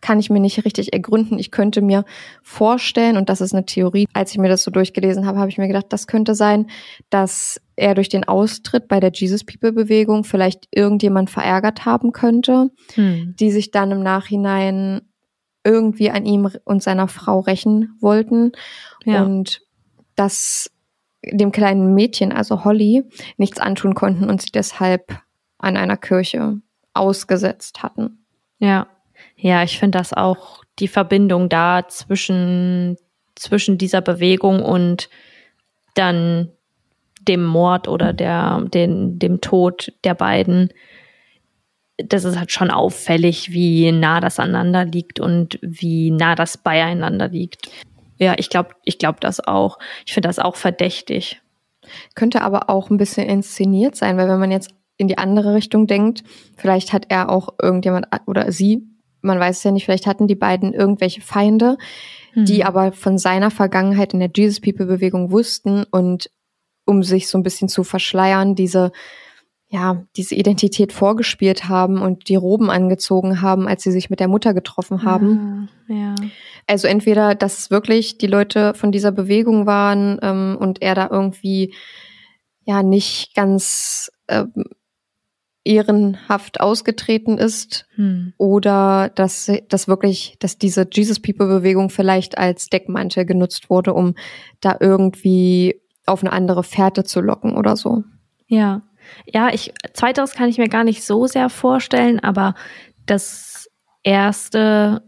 [0.00, 1.38] kann ich mir nicht richtig ergründen.
[1.38, 2.04] Ich könnte mir
[2.42, 5.56] vorstellen, und das ist eine Theorie, als ich mir das so durchgelesen habe, habe ich
[5.56, 6.66] mir gedacht, das könnte sein,
[7.08, 12.68] dass er durch den Austritt bei der Jesus People Bewegung vielleicht irgendjemand verärgert haben könnte,
[12.94, 13.34] Hm.
[13.40, 15.00] die sich dann im Nachhinein
[15.64, 18.52] irgendwie an ihm und seiner Frau rächen wollten
[19.06, 19.22] Ja.
[19.24, 19.62] und
[20.16, 20.70] das
[21.32, 23.04] dem kleinen Mädchen, also Holly,
[23.36, 25.18] nichts antun konnten und sie deshalb
[25.58, 26.60] an einer Kirche
[26.92, 28.24] ausgesetzt hatten.
[28.58, 28.86] Ja,
[29.36, 32.96] ja, ich finde das auch die Verbindung da zwischen,
[33.34, 35.08] zwischen dieser Bewegung und
[35.94, 36.50] dann
[37.20, 40.70] dem Mord oder der, den, dem Tod der beiden.
[41.96, 47.28] Das ist halt schon auffällig, wie nah das aneinander liegt und wie nah das beieinander
[47.28, 47.70] liegt.
[48.24, 49.78] Ja, ich glaube, ich glaube das auch.
[50.06, 51.40] Ich finde das auch verdächtig.
[52.14, 55.86] Könnte aber auch ein bisschen inszeniert sein, weil wenn man jetzt in die andere Richtung
[55.86, 56.24] denkt,
[56.56, 58.86] vielleicht hat er auch irgendjemand oder sie,
[59.20, 61.76] man weiß es ja nicht, vielleicht hatten die beiden irgendwelche Feinde,
[62.34, 62.66] die Hm.
[62.66, 66.30] aber von seiner Vergangenheit in der Jesus People Bewegung wussten und
[66.86, 68.92] um sich so ein bisschen zu verschleiern, diese
[69.74, 74.28] ja, diese Identität vorgespielt haben und die Roben angezogen haben, als sie sich mit der
[74.28, 75.68] Mutter getroffen haben.
[75.88, 76.14] Ah, ja.
[76.68, 81.74] Also entweder, dass wirklich die Leute von dieser Bewegung waren ähm, und er da irgendwie
[82.62, 84.52] ja nicht ganz ähm,
[85.64, 88.32] ehrenhaft ausgetreten ist Hm.
[88.38, 94.14] oder dass dass wirklich, dass diese Jesus People Bewegung vielleicht als Deckmantel genutzt wurde, um
[94.60, 98.04] da irgendwie auf eine andere Fährte zu locken oder so.
[98.46, 98.82] Ja,
[99.26, 102.54] ja, ich zweiteres kann ich mir gar nicht so sehr vorstellen, aber
[103.06, 103.70] das
[104.02, 105.02] erste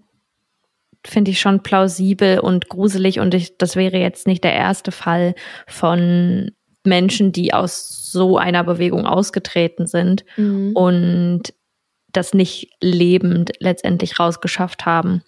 [1.07, 5.35] finde ich schon plausibel und gruselig und ich, das wäre jetzt nicht der erste Fall
[5.67, 6.51] von
[6.85, 10.25] Menschen, die aus so einer Bewegung ausgetreten sind
[10.75, 11.43] und
[12.13, 15.23] das nicht lebend letztendlich rausgeschafft haben.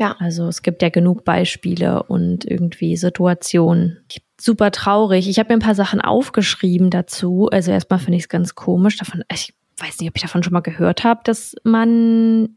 [0.00, 0.16] Ja.
[0.18, 3.98] Also es gibt ja genug Beispiele und irgendwie Situationen.
[4.08, 5.28] Ich, super traurig.
[5.28, 7.50] Ich habe mir ein paar Sachen aufgeschrieben dazu.
[7.52, 8.96] Also erstmal finde ich es ganz komisch.
[8.96, 12.56] Davon, ich weiß nicht, ob ich davon schon mal gehört habe, dass man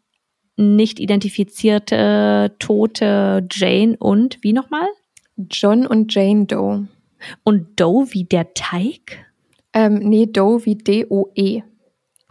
[0.56, 4.88] nicht identifizierte tote Jane und wie nochmal?
[5.36, 6.88] John und Jane Doe.
[7.44, 9.26] Und Doe wie der Teig?
[9.74, 11.64] Ähm, nee, Doe wie D-O-E.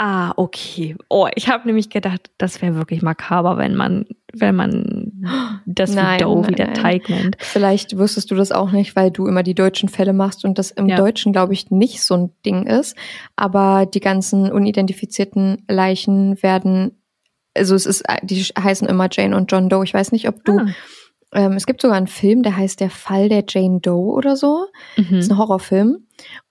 [0.05, 0.97] Ah, okay.
[1.09, 5.02] Oh, ich habe nämlich gedacht, das wäre wirklich makaber, wenn man, wenn man
[5.67, 6.75] das Nein, wie Doe nein, wie der.
[6.75, 7.37] Teig nennt.
[7.39, 10.71] Vielleicht wusstest du das auch nicht, weil du immer die deutschen Fälle machst und das
[10.71, 10.97] im Ja.
[10.97, 12.97] Deutschen, glaube ich, nicht so ein Ding ist.
[13.37, 17.03] Aber die ganzen unidentifizierten Leichen werden,
[17.57, 19.85] also es ist, die heißen immer Jane und John Doe.
[19.85, 20.67] Ich weiß nicht, ob du, Ah.
[21.35, 24.67] ähm, es gibt sogar einen Film, der heißt Der Fall der Jane Doe oder so.
[24.97, 25.35] Das ist Mhm.
[25.35, 25.97] ein Horrorfilm.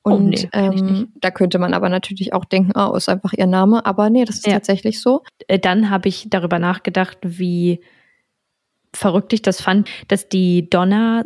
[0.04, 3.08] Oh, Und nee, kenn ich ähm, da könnte man aber natürlich auch denken, oh, ist
[3.10, 3.86] einfach ihr Name.
[3.86, 4.54] Aber nee, das ist Ja.
[4.54, 5.22] tatsächlich so.
[5.48, 7.82] Äh, Dann habe ich darüber nachgedacht, wie
[8.94, 11.24] verrückt ich das fand, dass die Donna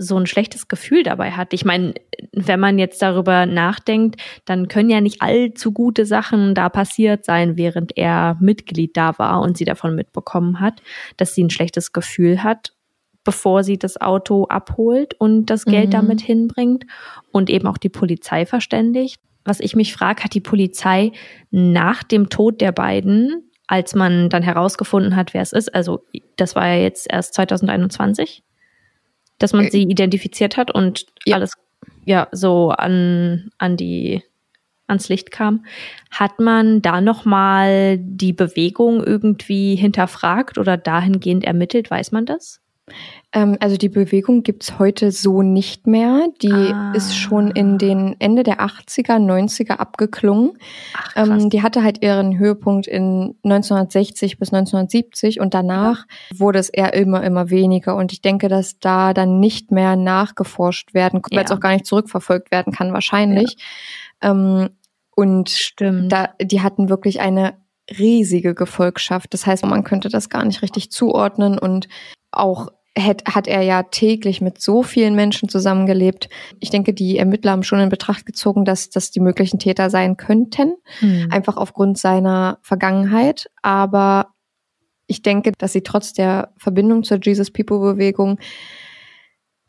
[0.00, 1.52] so ein schlechtes Gefühl dabei hat.
[1.52, 1.94] Ich meine,
[2.32, 7.56] wenn man jetzt darüber nachdenkt, dann können ja nicht allzu gute Sachen da passiert sein,
[7.56, 10.82] während er Mitglied da war und sie davon mitbekommen hat,
[11.16, 12.74] dass sie ein schlechtes Gefühl hat,
[13.24, 15.92] bevor sie das Auto abholt und das Geld Mhm.
[15.92, 16.84] damit hinbringt
[17.32, 19.20] und eben auch die Polizei verständigt.
[19.44, 21.10] Was ich mich frage, hat die Polizei
[21.50, 26.02] nach dem Tod der beiden, als man dann herausgefunden hat, wer es ist, also
[26.36, 28.42] das war ja jetzt erst 2021,
[29.38, 31.36] dass man sie identifiziert hat und ja.
[31.36, 31.52] alles
[32.04, 34.22] ja so an an die
[34.88, 35.64] ans Licht kam,
[36.10, 42.60] hat man da noch mal die Bewegung irgendwie hinterfragt oder dahingehend ermittelt, weiß man das?
[43.32, 46.28] Ähm, also die Bewegung gibt's heute so nicht mehr.
[46.40, 46.92] Die Ah.
[46.94, 50.52] ist schon in den Ende der 80er, 90er abgeklungen.
[50.94, 51.12] Ach.
[51.16, 56.94] Ähm, die hatte halt ihren Höhepunkt in 1960 bis 1970 und danach wurde es eher
[56.94, 57.96] immer, immer weniger.
[57.96, 61.56] Und ich denke, dass da dann nicht mehr nachgeforscht werden, weil es Ja.
[61.56, 63.56] auch gar nicht zurückverfolgt werden kann, wahrscheinlich.
[64.22, 64.70] Ähm,
[65.14, 66.12] und Stimmt.
[66.12, 67.54] da, die hatten wirklich eine
[67.98, 69.32] riesige Gefolgschaft.
[69.34, 71.88] Das heißt, man könnte das gar nicht richtig zuordnen und
[72.30, 72.68] auch
[72.98, 76.28] hat, hat er ja täglich mit so vielen Menschen zusammengelebt.
[76.60, 80.16] Ich denke, die Ermittler haben schon in Betracht gezogen, dass das die möglichen Täter sein
[80.16, 81.28] könnten, Hm.
[81.30, 83.50] einfach aufgrund seiner Vergangenheit.
[83.62, 84.28] Aber
[85.06, 88.38] ich denke, dass sie trotz der Verbindung zur Jesus People Bewegung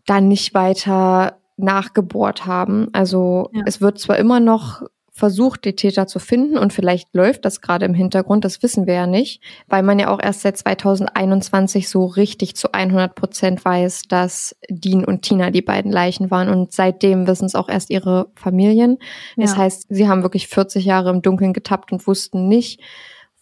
[0.06, 2.88] dann nicht weiter nachgebohrt haben.
[2.94, 3.64] Also Ja.
[3.66, 4.82] es wird zwar immer noch
[5.20, 8.96] versucht, die Täter zu finden und vielleicht läuft das gerade im Hintergrund, das wissen wir
[8.96, 14.04] ja nicht, weil man ja auch erst seit 2021 so richtig zu 100 Prozent weiß,
[14.10, 18.32] dass Dean und Tina die beiden Leichen waren und seitdem wissen es auch erst ihre
[18.36, 18.98] Familien.
[19.38, 19.58] Das Ja.
[19.58, 22.80] heißt, sie haben wirklich 40 Jahre im Dunkeln getappt und wussten nicht,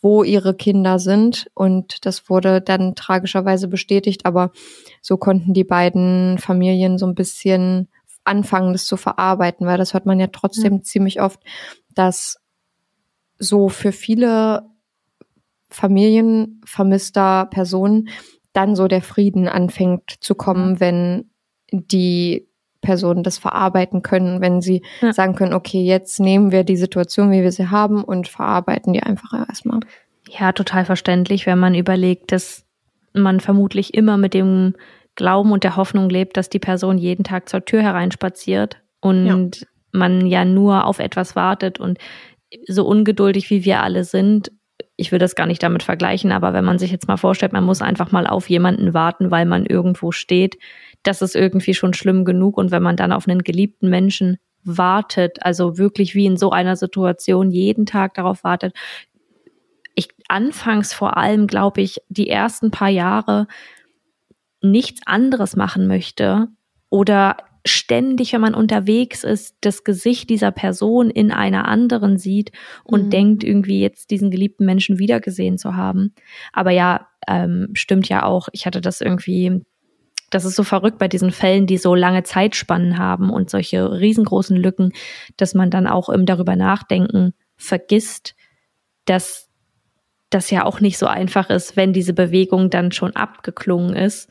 [0.02, 4.52] wo ihre Kinder sind und das wurde dann tragischerweise bestätigt, aber
[5.02, 7.88] so konnten die beiden Familien so ein bisschen
[8.28, 11.40] anfangen, das zu verarbeiten, weil das hört man ja trotzdem ziemlich oft,
[11.94, 12.38] dass
[13.40, 14.64] so für viele
[15.70, 18.10] Familien vermisster Personen
[18.54, 21.30] dann so der Frieden anfängt zu kommen, wenn
[21.72, 22.48] die
[22.82, 25.12] Personen das verarbeiten können, wenn sie Ja.
[25.12, 29.04] sagen können, okay, jetzt nehmen wir die Situation, wie wir sie haben und verarbeiten die
[29.04, 29.82] einfach erstmal.
[30.30, 32.66] Ja, total verständlich, wenn man überlegt, dass
[33.14, 34.76] man vermutlich immer mit dem
[35.18, 40.28] Glauben und der Hoffnung lebt, dass die Person jeden Tag zur Tür hereinspaziert und man
[40.28, 41.98] ja nur auf etwas wartet und
[42.68, 44.52] so ungeduldig wie wir alle sind,
[44.96, 47.64] ich will das gar nicht damit vergleichen, aber wenn man sich jetzt mal vorstellt, man
[47.64, 50.58] muss einfach mal auf jemanden warten, weil man irgendwo steht,
[51.04, 55.44] das ist irgendwie schon schlimm genug und wenn man dann auf einen geliebten Menschen wartet,
[55.44, 58.74] also wirklich wie in so einer Situation jeden Tag darauf wartet,
[59.96, 63.48] ich anfangs vor allem, glaube ich, die ersten paar Jahre
[64.72, 66.48] nichts anderes machen möchte
[66.90, 72.52] oder ständig, wenn man unterwegs ist, das Gesicht dieser Person in einer anderen sieht
[72.84, 73.10] und Mhm.
[73.10, 76.14] denkt, irgendwie jetzt diesen geliebten Menschen wiedergesehen zu haben.
[76.54, 78.48] Aber ja, ähm, stimmt ja auch.
[78.54, 79.66] Ich hatte das irgendwie,
[80.30, 84.56] das ist so verrückt bei diesen Fällen, die so lange Zeitspannen haben und solche riesengroßen
[84.56, 84.94] Lücken,
[85.36, 88.36] dass man dann auch im darüber nachdenken vergisst,
[89.06, 89.50] dass
[90.30, 94.30] das ja auch nicht so einfach ist, wenn diese Bewegung dann schon abgeklungen ist,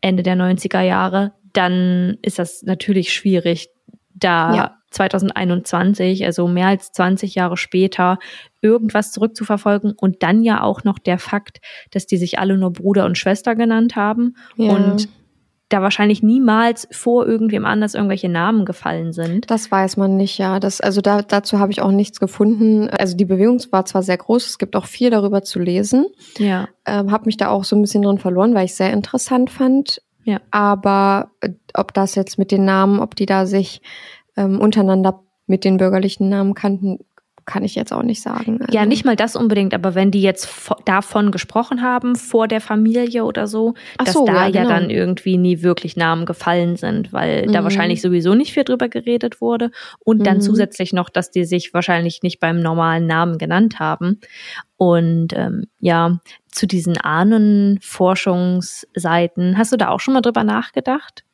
[0.00, 3.68] Ende der 90er Jahre, dann ist das natürlich schwierig,
[4.14, 4.72] da Ja.
[4.90, 8.18] 2021, also mehr als 20 Jahre später,
[8.62, 11.58] irgendwas zurückzuverfolgen und dann ja auch noch der Fakt,
[11.90, 14.70] dass die sich alle nur Bruder und Schwester genannt haben Ja.
[14.72, 15.08] und
[15.68, 19.50] da wahrscheinlich niemals vor irgendwem anders irgendwelche Namen gefallen sind.
[19.50, 20.60] Das weiß man nicht, ja.
[20.60, 22.88] Das, also da, dazu habe ich auch nichts gefunden.
[22.88, 26.06] Also die Bewegung war zwar sehr groß, es gibt auch viel darüber zu lesen.
[26.38, 26.68] Ja.
[26.86, 29.50] Ähm, habe mich da auch so ein bisschen drin verloren, weil ich es sehr interessant
[29.50, 30.02] fand.
[30.24, 30.40] Ja.
[30.52, 33.82] Aber äh, ob das jetzt mit den Namen, ob die da sich
[34.36, 36.98] ähm, untereinander mit den bürgerlichen Namen kannten,
[37.46, 38.58] kann ich jetzt auch nicht sagen.
[38.70, 42.48] Ja, Also- nicht mal das unbedingt, aber wenn die jetzt vo- davon gesprochen haben, vor
[42.48, 44.68] der Familie oder so, Ach dass so, da ja, ja, genau.
[44.74, 47.64] dann irgendwie nie wirklich Namen gefallen sind, weil da Mhm.
[47.64, 49.70] wahrscheinlich sowieso nicht viel drüber geredet wurde.
[50.00, 50.42] Und dann Mhm.
[50.42, 54.20] zusätzlich noch, dass die sich wahrscheinlich nicht beim normalen Namen genannt haben.
[54.76, 56.18] Und ähm, ja,
[56.50, 56.96] zu diesen
[58.36, 61.24] Ahnenforschungsseiten, hast du da auch schon mal drüber nachgedacht?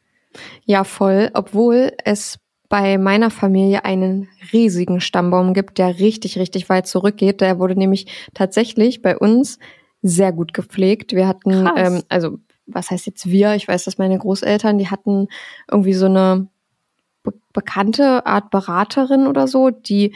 [0.65, 1.31] Ja, voll.
[1.35, 2.39] Obwohl es
[2.73, 7.43] bei meiner Familie einen riesigen Stammbaum gibt, der richtig, richtig weit zurückgeht.
[7.43, 9.59] Der wurde nämlich tatsächlich bei uns
[10.01, 11.13] sehr gut gepflegt.
[11.13, 11.75] Wir hatten, Krass.
[11.77, 13.57] ähm, also was heißt jetzt wir?
[13.57, 15.29] Ich weiß, dass meine Großeltern, die hatten
[15.71, 16.49] irgendwie so eine
[17.23, 20.15] be bekannte Art Beraterin oder so, die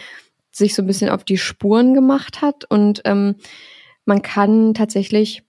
[0.50, 2.64] sich so ein bisschen auf die Spuren gemacht hat.
[2.70, 3.34] Und ähm,
[4.06, 5.45] man kann tatsächlich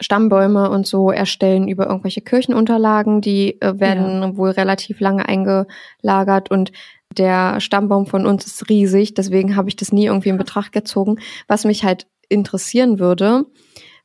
[0.00, 6.72] Stammbäume und so erstellen über irgendwelche Kirchenunterlagen, die äh, werden wohl relativ lange eingelagert und
[7.16, 11.18] der Stammbaum von uns ist riesig, deswegen habe ich das nie irgendwie in Betracht gezogen.
[11.48, 13.46] Was mich halt interessieren würde,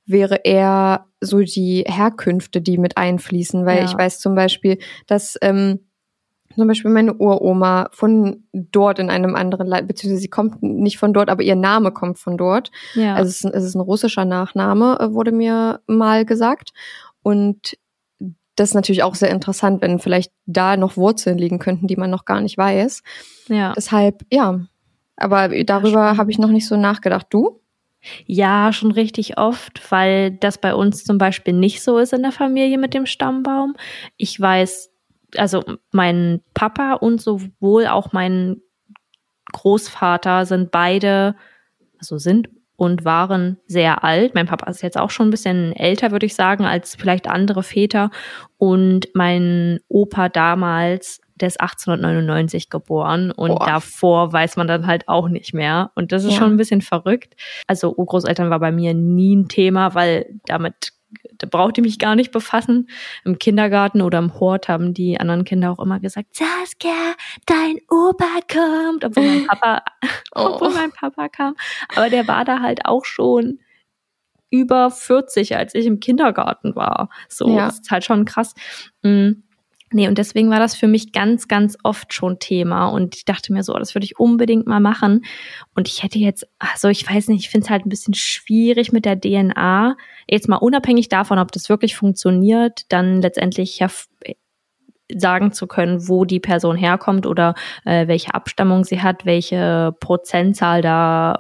[0.06, 3.86] wäre eher so die Herkünfte, die mit einfließen, weil Ja.
[3.86, 4.78] ich weiß zum Beispiel,
[5.08, 5.80] dass ähm,
[6.56, 11.14] zum Beispiel meine Uroma von dort in einem anderen Land, beziehungsweise sie kommt nicht von
[11.14, 12.72] dort, aber ihr Name kommt von dort.
[12.94, 13.16] Ja.
[13.16, 16.72] Also es ist, ein, es ist ein russischer Nachname, äh, wurde mir mal gesagt.
[17.24, 17.78] Und
[18.56, 22.10] das ist natürlich auch sehr interessant, wenn vielleicht da noch Wurzeln liegen könnten, die man
[22.10, 23.04] noch gar nicht weiß.
[23.48, 23.74] ja.
[23.76, 24.60] Deshalb, ja.
[25.18, 27.28] Aber darüber habe ich noch nicht so nachgedacht.
[27.30, 27.62] Du?
[28.26, 32.32] Ja, schon richtig oft, weil das bei uns zum Beispiel nicht so ist in der
[32.32, 33.76] Familie mit dem Stammbaum.
[34.18, 34.91] Ich weiß,
[35.38, 38.62] also mein Papa und sowohl auch mein
[39.54, 41.36] Großvater sind beide,
[42.00, 44.34] also sind und waren sehr alt.
[44.34, 47.62] Mein Papa ist jetzt auch schon ein bisschen älter, würde ich sagen, als vielleicht andere
[47.64, 48.10] Väter.
[48.58, 53.66] Und mein Opa damals, der ist 1899 geboren und Boah.
[53.66, 55.92] davor weiß man dann halt auch nicht mehr.
[55.96, 56.40] Und das ist Ja.
[56.40, 57.36] schon ein bisschen verrückt.
[57.68, 60.94] Also Urgroßeltern war bei mir nie ein Thema, weil damit
[61.38, 62.90] da brauchte ich mich gar nicht befassen.
[63.26, 67.14] Im Kindergarten oder im Hort haben die anderen Kinder auch immer gesagt, Saskia,
[67.46, 69.82] dein Opa kommt, obwohl mein Papa,
[70.36, 70.40] Oh.
[70.56, 71.56] obwohl mein Papa kam.
[71.96, 73.60] Aber der war da halt auch schon
[74.50, 77.10] über 40, als ich im Kindergarten war.
[77.30, 77.66] So, Ja.
[77.68, 78.54] das ist halt schon krass.
[79.02, 79.32] Mm.
[79.94, 82.88] Nee, und deswegen war das für mich ganz, ganz oft schon Thema.
[82.88, 85.26] Und ich dachte mir so, das würde ich unbedingt mal machen.
[85.76, 88.94] Und ich hätte jetzt, also ich weiß nicht, ich finde es halt ein bisschen schwierig
[88.94, 89.98] mit der DNA.
[90.30, 94.08] Jetzt mal unabhängig davon, ob das wirklich funktioniert, dann letztendlich f-
[95.14, 100.82] sagen zu können, wo die Person herkommt oder äh, welche Abstammung sie hat, welche Prozentzahl
[100.82, 101.38] da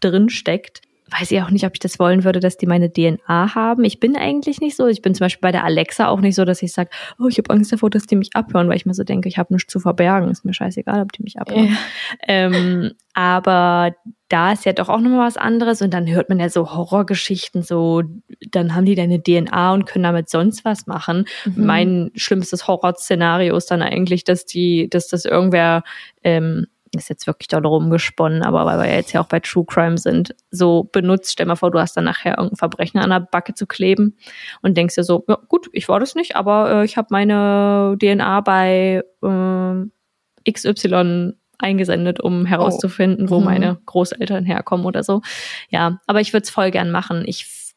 [0.00, 0.80] drin steckt.
[1.10, 3.84] Weiß ich auch nicht, ob ich das wollen würde, dass die meine DNA haben.
[3.84, 4.86] Ich bin eigentlich nicht so.
[4.86, 7.38] Ich bin zum Beispiel bei der Alexa auch nicht so, dass ich sage, oh, ich
[7.38, 9.72] habe Angst davor, dass die mich abhören, weil ich mir so denke, ich habe nichts
[9.72, 10.30] zu verbergen.
[10.30, 11.76] Ist mir scheißegal, ob die mich abhören.
[12.26, 13.94] Ähm, aber
[14.30, 17.62] da ist ja doch auch nochmal was anderes und dann hört man ja so Horrorgeschichten,
[17.62, 18.02] so,
[18.52, 21.26] dann haben die deine DNA und können damit sonst was machen.
[21.44, 21.66] Mhm.
[21.66, 25.82] Mein schlimmstes Horrorszenario ist dann eigentlich, dass die, dass das irgendwer,
[26.22, 29.64] ähm, ist jetzt wirklich doll rumgesponnen, aber weil wir ja jetzt ja auch bei True
[29.64, 33.20] Crime sind, so benutzt, stell mal vor, du hast dann nachher irgendein Verbrechen an der
[33.20, 34.16] Backe zu kleben
[34.62, 37.96] und denkst dir so, ja gut, ich war das nicht, aber äh, ich habe meine
[38.00, 43.44] DNA bei äh, XY eingesendet, um herauszufinden, wo Mhm.
[43.44, 45.20] meine Großeltern herkommen oder so.
[45.68, 47.22] Ja, aber ich würde es voll gern machen.
[47.26, 47.74] Ich,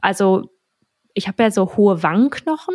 [0.00, 0.50] also
[1.14, 2.74] ich habe ja so hohe Wangenknochen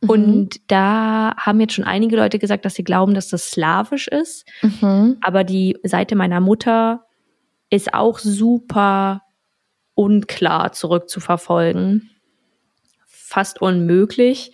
[0.00, 0.08] Mhm.
[0.08, 4.46] und da haben jetzt schon einige Leute gesagt, dass sie glauben, dass das slawisch ist.
[4.62, 5.18] Mhm.
[5.20, 7.04] Aber die Seite meiner Mutter
[7.70, 9.22] ist auch super
[9.94, 12.10] unklar zurückzuverfolgen.
[13.06, 14.52] Fast unmöglich.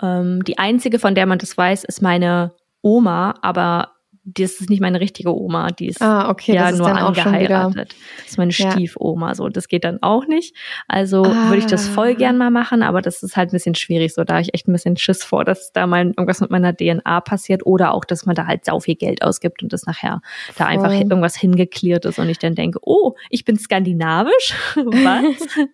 [0.00, 3.92] Ähm, die einzige, von der man das weiß, ist meine Oma, aber
[4.34, 7.94] das ist nicht meine richtige Oma, die ist Ah, okay, ja nur angeheiratet.
[8.18, 8.70] Das ist meine Ja.
[8.72, 10.54] Stiefoma, so das geht dann auch nicht.
[10.88, 11.48] Also Ah.
[11.48, 14.24] würde ich das voll gern mal machen, aber das ist halt ein bisschen schwierig, so
[14.24, 17.20] da hab ich echt ein bisschen Schiss vor, dass da mal irgendwas mit meiner DNA
[17.22, 20.20] passiert oder auch, dass man da halt sau viel Geld ausgibt und das nachher
[20.56, 21.00] da einfach Voll.
[21.02, 25.24] irgendwas hingeklärt ist und ich dann denke, oh, ich bin skandinavisch, was?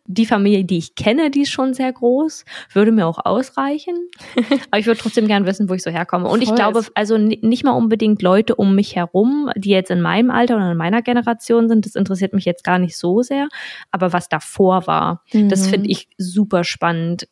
[0.06, 3.94] die Familie, die ich kenne, die ist schon sehr groß, würde mir auch ausreichen,
[4.70, 6.56] aber ich würde trotzdem gern wissen, wo ich so herkomme und ich Voll.
[6.56, 10.56] glaube, also ni- nicht mal unbedingt Leute um mich herum, die jetzt in meinem Alter
[10.56, 13.48] oder in meiner Generation sind, das interessiert mich jetzt gar nicht so sehr,
[13.90, 15.70] aber was davor war, das Mhm.
[15.70, 17.28] finde ich super spannend,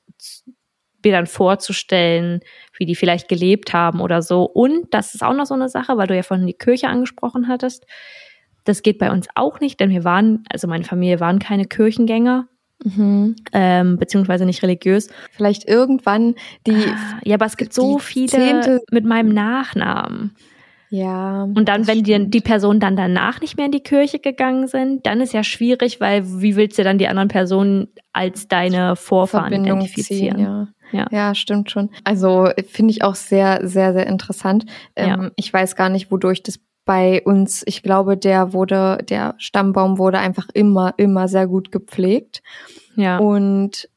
[1.04, 2.40] mir dann vorzustellen,
[2.78, 4.44] wie die vielleicht gelebt haben oder so.
[4.44, 7.46] Und das ist auch noch so eine Sache, weil du ja vorhin die Kirche angesprochen
[7.46, 7.84] hattest.
[8.64, 12.48] Das geht bei uns auch nicht, denn wir waren, also meine Familie waren keine Kirchengänger,
[12.82, 13.36] Mhm.
[13.52, 15.08] ähm, beziehungsweise nicht religiös.
[15.30, 16.34] Vielleicht irgendwann
[16.66, 16.84] die.
[17.24, 20.34] ja, aber es gibt so viele zehnte- mit meinem Nachnamen.
[20.94, 21.42] Ja.
[21.42, 25.04] Und dann, wenn die, die Personen dann danach nicht mehr in die Kirche gegangen sind,
[25.06, 29.50] dann ist ja schwierig, weil wie willst du dann die anderen Personen als deine Vorfahren
[29.50, 30.36] Verbindung identifizieren?
[30.36, 30.68] ziehen, ja.
[30.92, 31.06] Ja.
[31.10, 31.90] ja, stimmt schon.
[32.04, 34.66] Also finde ich auch sehr, sehr, sehr interessant.
[34.94, 35.30] Ähm, Ja.
[35.34, 40.18] Ich weiß gar nicht, wodurch das bei uns, ich glaube, der wurde, der Stammbaum wurde
[40.18, 42.40] einfach immer, immer sehr gut gepflegt.
[42.94, 43.18] ja.
[43.18, 43.88] Und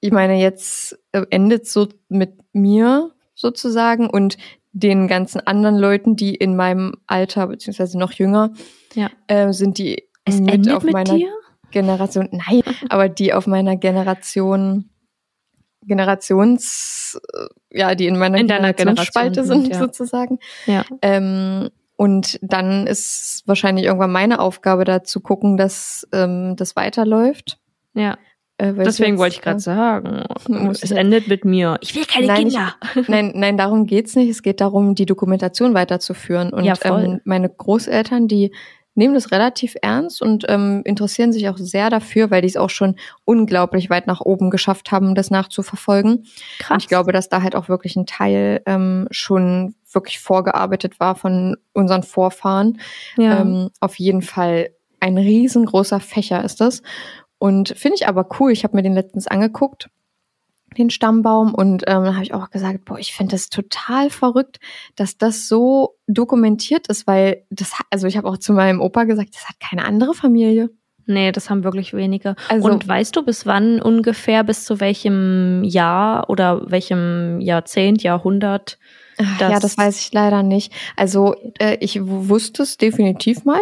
[0.00, 4.36] ich meine, jetzt äh, endet so mit mir sozusagen und
[4.72, 8.50] den ganzen anderen Leuten, die in meinem Alter beziehungsweise noch jünger
[8.94, 9.10] Ja.
[9.26, 11.32] äh, sind, die es mit auf mit meiner dir?
[11.70, 14.90] Generation, nein, aber die auf meiner Generation,
[15.82, 17.18] Generations,
[17.70, 19.78] ja, die in meiner In Generationsspalte Generation sind, sind, ja.
[19.78, 20.38] sozusagen.
[20.66, 20.84] Ja.
[21.02, 27.58] Ähm, und dann ist wahrscheinlich irgendwann meine Aufgabe, da zu gucken, dass ähm, das weiterläuft.
[27.94, 28.18] Ja.
[28.58, 30.24] Äh, Deswegen jetzt, wollte ich gerade äh, sagen,
[30.70, 31.78] es ich- endet mit mir.
[31.80, 32.74] Ich will keine Nein, ich- Kinder.
[33.08, 34.28] Nein, nein, darum geht's nicht.
[34.28, 36.50] Es geht darum, die Dokumentation weiterzuführen.
[36.52, 37.04] Und Ja, voll.
[37.04, 38.52] ähm, meine Großeltern, die
[38.94, 42.68] nehmen das relativ ernst und ähm, interessieren sich auch sehr dafür, weil die es auch
[42.70, 46.24] schon unglaublich weit nach oben geschafft haben, das nachzuverfolgen.
[46.58, 46.70] Krass.
[46.72, 51.14] Und ich glaube, dass da halt auch wirklich ein Teil ähm, schon wirklich vorgearbeitet war
[51.14, 52.80] von unseren Vorfahren.
[53.16, 53.40] ja.
[53.40, 56.82] Ähm, auf jeden Fall ein riesengroßer Fächer ist das.
[57.38, 58.50] Und finde ich aber cool.
[58.52, 59.88] Ich habe mir den letztens angeguckt,
[60.76, 64.58] den Stammbaum, und ähm, da habe ich auch gesagt, boah, ich finde das total verrückt,
[64.96, 69.34] dass das so dokumentiert ist, weil das, also ich habe auch zu meinem Opa gesagt,
[69.34, 70.70] das hat keine andere Familie.
[71.10, 72.36] nee, das haben wirklich wenige.
[72.50, 78.78] Also- Und weißt du, bis wann ungefähr, bis zu welchem Jahr oder welchem Jahrzehnt, Jahrhundert?
[79.40, 80.72] Ja, Das- das weiß ich leider nicht.
[80.96, 83.58] Also äh, ich wusste es definitiv mal.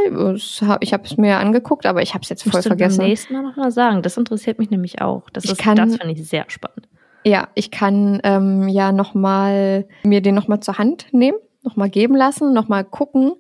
[0.81, 3.05] Ich habe es mir angeguckt, aber ich habe es jetzt voll Musst du beim vergessen.
[3.05, 4.03] nächsten Mal noch mal sagen.
[4.03, 5.29] Das interessiert mich nämlich auch.
[5.31, 6.89] Das, Ich ist, kann- das finde ich sehr spannend.
[7.25, 11.75] Ja, ich kann ähm, ja noch mal mir den noch mal zur Hand nehmen, noch
[11.75, 13.33] mal geben lassen, noch mal gucken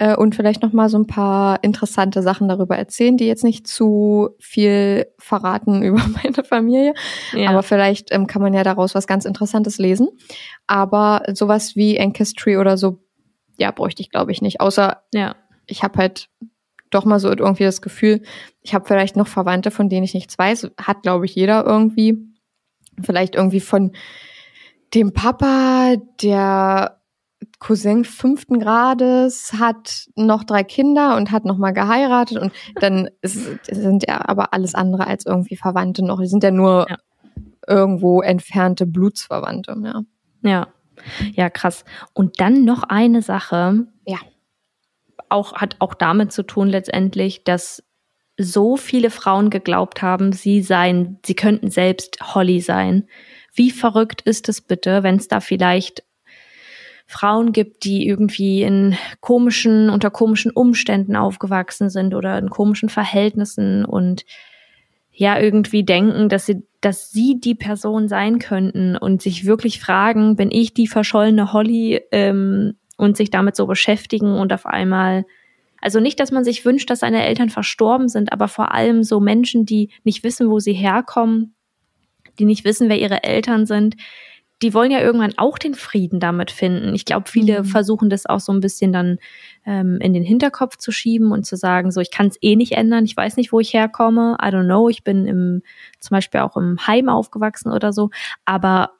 [0.00, 3.66] äh, und vielleicht noch mal so ein paar interessante Sachen darüber erzählen, die jetzt nicht
[3.66, 6.94] zu viel verraten über meine Familie.
[7.32, 7.50] Ja.
[7.50, 10.08] Aber vielleicht ähm, kann man ja daraus was ganz Interessantes lesen.
[10.66, 13.04] Aber sowas wie Ancestry oder so,
[13.58, 14.60] ja, bräuchte ich glaube ich nicht.
[14.60, 15.36] Außer ja.
[15.66, 16.30] ich habe halt
[16.88, 18.22] doch mal so irgendwie das Gefühl,
[18.62, 20.70] ich habe vielleicht noch Verwandte, von denen ich nichts weiß.
[20.80, 22.16] Hat, glaube ich, jeder irgendwie.
[23.02, 23.92] Vielleicht irgendwie von
[24.94, 26.99] dem Papa, der
[27.58, 33.48] Cousin fünften Grades, hat noch drei Kinder und hat noch mal geheiratet und dann ist,
[33.66, 36.20] sind ja aber alles andere als irgendwie Verwandte noch.
[36.20, 36.96] Die sind ja nur Ja.
[37.66, 39.74] irgendwo entfernte Blutsverwandte.
[39.82, 40.02] Ja.
[40.42, 40.68] Ja.
[41.34, 41.84] Ja, krass.
[42.12, 43.86] Und dann noch eine Sache.
[44.06, 44.18] Ja.
[45.28, 47.82] Auch, hat auch damit zu tun letztendlich, dass
[48.38, 53.06] so viele Frauen geglaubt haben, sie seien, sie könnten selbst Holly sein.
[53.54, 56.02] Wie verrückt ist es bitte, wenn es da vielleicht
[57.10, 63.84] Frauen gibt, die irgendwie in komischen, unter komischen Umständen aufgewachsen sind oder in komischen Verhältnissen
[63.84, 64.24] und
[65.12, 70.36] ja irgendwie denken, dass sie, dass sie die Person sein könnten und sich wirklich fragen,
[70.36, 75.26] bin ich die verschollene Holly ähm, und sich damit so beschäftigen und auf einmal,
[75.80, 79.18] also nicht, dass man sich wünscht, dass seine Eltern verstorben sind, aber vor allem so
[79.18, 81.56] Menschen, die nicht wissen, wo sie herkommen,
[82.38, 83.96] die nicht wissen, wer ihre Eltern sind,
[84.62, 86.94] die wollen ja irgendwann auch den Frieden damit finden.
[86.94, 87.64] Ich glaube, viele Mhm.
[87.64, 89.18] versuchen das auch so ein bisschen dann
[89.66, 92.72] ähm, in den Hinterkopf zu schieben und zu sagen, so ich kann es eh nicht
[92.72, 95.62] ändern, ich weiß nicht, wo ich herkomme, I don't know, ich bin im
[95.98, 98.10] zum Beispiel auch im Heim aufgewachsen oder so,
[98.44, 98.90] aber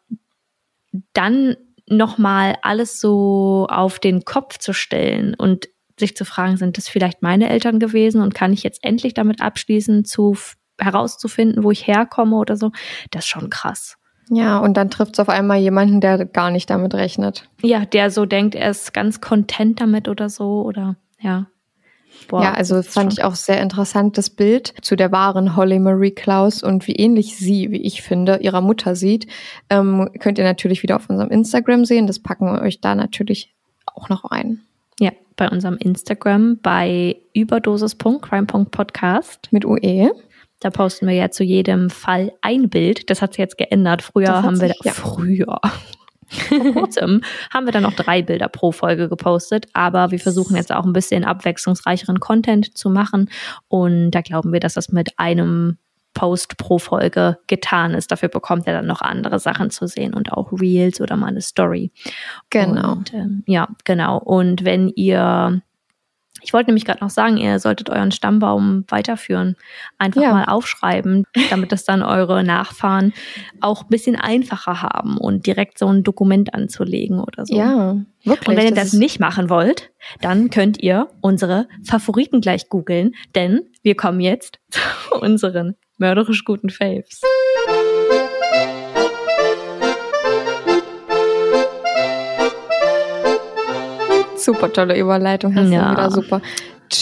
[1.13, 1.57] dann
[1.89, 7.23] nochmal alles so auf den Kopf zu stellen und sich zu fragen, sind das vielleicht
[7.23, 10.37] meine Eltern gewesen und kann ich jetzt endlich damit abschließen, zu
[10.79, 12.71] herauszufinden, wo ich herkomme oder so,
[13.11, 13.97] das ist schon krass.
[14.33, 17.49] Ja, und dann trifft es auf einmal jemanden, der gar nicht damit rechnet.
[17.63, 21.49] Ja, der so denkt, er ist ganz content damit oder so oder ja.
[22.29, 26.13] Boah, ja, also fand ich auch sehr interessant das Bild zu der wahren Holly Marie
[26.13, 29.27] Klaus und wie ähnlich sie, wie ich finde, ihrer Mutter sieht.
[29.69, 32.07] Ähm, könnt ihr natürlich wieder auf unserem Instagram sehen.
[32.07, 33.53] Das packen wir euch da natürlich
[33.87, 34.61] auch noch ein.
[35.01, 39.49] Ja, bei unserem Instagram bei überdosis.crime.podcast.
[39.51, 40.13] Mit UE.
[40.61, 43.11] Da posten wir ja zu jedem Fall ein Bild.
[43.11, 44.03] Das hat sich jetzt geändert.
[44.03, 44.93] Früher haben wir sich- ja.
[44.93, 45.59] früher.
[46.29, 50.71] Vor kurzem haben wir dann noch drei Bilder pro Folge gepostet, aber wir versuchen jetzt
[50.73, 53.29] auch ein bisschen abwechslungsreicheren Content zu machen
[53.67, 55.79] und da glauben wir, dass das mit einem
[56.15, 58.13] Post pro Folge getan ist.
[58.13, 61.41] Dafür bekommt er dann noch andere Sachen zu sehen und auch Reels oder mal eine
[61.41, 61.91] Story.
[62.51, 62.93] Genau.
[62.93, 64.19] Und, ähm, ja, genau.
[64.19, 65.63] Und wenn ihr
[66.43, 69.57] Ich wollte nämlich gerade noch sagen, ihr solltet euren Stammbaum weiterführen.
[69.99, 70.33] Einfach Ja.
[70.33, 73.13] mal aufschreiben, damit das dann eure Nachfahren
[73.61, 77.55] auch ein bisschen einfacher haben und direkt so ein Dokument anzulegen oder so.
[77.55, 78.49] Ja, wirklich.
[78.49, 83.15] Und wenn ihr das ist- nicht machen wollt, dann könnt ihr unsere Favoriten gleich googeln,
[83.35, 84.81] denn wir kommen jetzt zu
[85.21, 87.21] unseren mörderisch guten Faves.
[94.45, 95.85] Super tolle Überleitung, hast Ja.
[95.87, 96.41] du wieder super.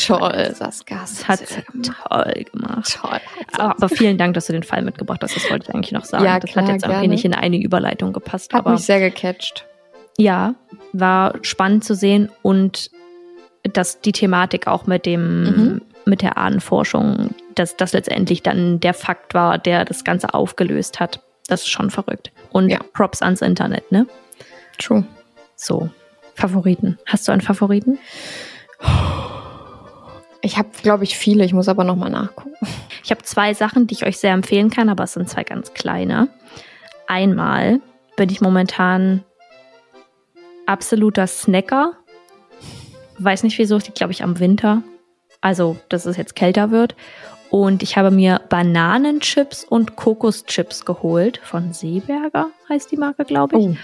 [0.07, 1.05] Toll, Saskia.
[1.27, 1.41] hat
[1.83, 2.99] toll gemacht.
[3.01, 3.21] Toll.
[3.57, 5.35] Aber vielen Dank, dass du den Fall mitgebracht hast.
[5.35, 6.25] Das wollte ich eigentlich noch sagen.
[6.25, 7.09] Ja, das klar, hat jetzt irgendwie gerne.
[7.15, 8.53] nicht in eine Überleitung gepasst.
[8.53, 9.65] Hat aber mich sehr gecatcht.
[10.19, 10.55] ja,
[10.93, 12.91] war spannend zu sehen und
[13.63, 15.83] dass die Thematik auch mit dem Mhm.
[16.05, 21.21] mit der Ahnenforschung, dass das letztendlich dann der Fakt war, der das Ganze aufgelöst hat.
[21.49, 22.31] Das ist schon verrückt.
[22.51, 22.79] Und Ja.
[22.95, 24.07] Props ans Internet, ne?
[24.79, 25.05] True.
[25.57, 25.89] So.
[26.39, 26.99] Favoriten.
[27.05, 27.99] Hast du einen Favoriten?
[30.41, 31.45] Ich habe, glaube ich, viele.
[31.45, 32.55] Ich muss aber noch mal nachgucken.
[33.03, 35.75] Ich habe zwei Sachen, die ich euch sehr empfehlen kann, aber es sind zwei ganz
[35.75, 36.29] kleine.
[37.09, 37.81] Einmal
[38.17, 39.25] bin ich momentan
[40.67, 41.95] absoluter Snacker.
[43.19, 44.83] Weiß nicht wieso, die glaube ich am Winter.
[45.41, 46.95] Also, dass es jetzt kälter wird.
[47.51, 53.67] Und ich habe mir Bananenchips und Kokoschips geholt von Seeberger, heißt die Marke, glaube ich.
[53.67, 53.77] Oh,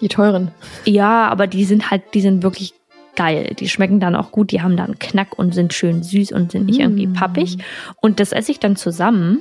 [0.00, 0.50] die teuren.
[0.84, 2.74] Ja, aber die sind halt, die sind wirklich
[3.16, 3.54] geil.
[3.58, 6.66] Die schmecken dann auch gut, die haben dann Knack und sind schön süß und sind
[6.66, 7.14] nicht irgendwie Mm.
[7.14, 7.58] pappig.
[8.00, 9.40] Und das esse ich dann zusammen.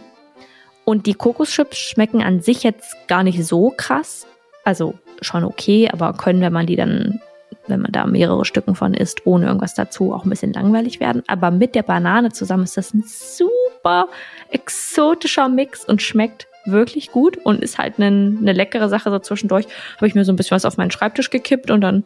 [0.84, 4.26] Und die Kokoschips schmecken an sich jetzt gar nicht so krass.
[4.64, 7.22] Also schon okay, aber können, wenn man die dann,
[7.68, 11.22] wenn man da mehrere Stücken von isst, ohne irgendwas dazu, auch ein bisschen langweilig werden.
[11.28, 14.08] Aber mit der Banane zusammen ist das ein super
[14.50, 19.10] exotischer Mix und schmeckt wirklich gut und ist halt eine, eine leckere Sache.
[19.10, 19.66] So zwischendurch
[19.98, 22.04] habe ich mir so ein bisschen was auf meinen Schreibtisch gekippt und dann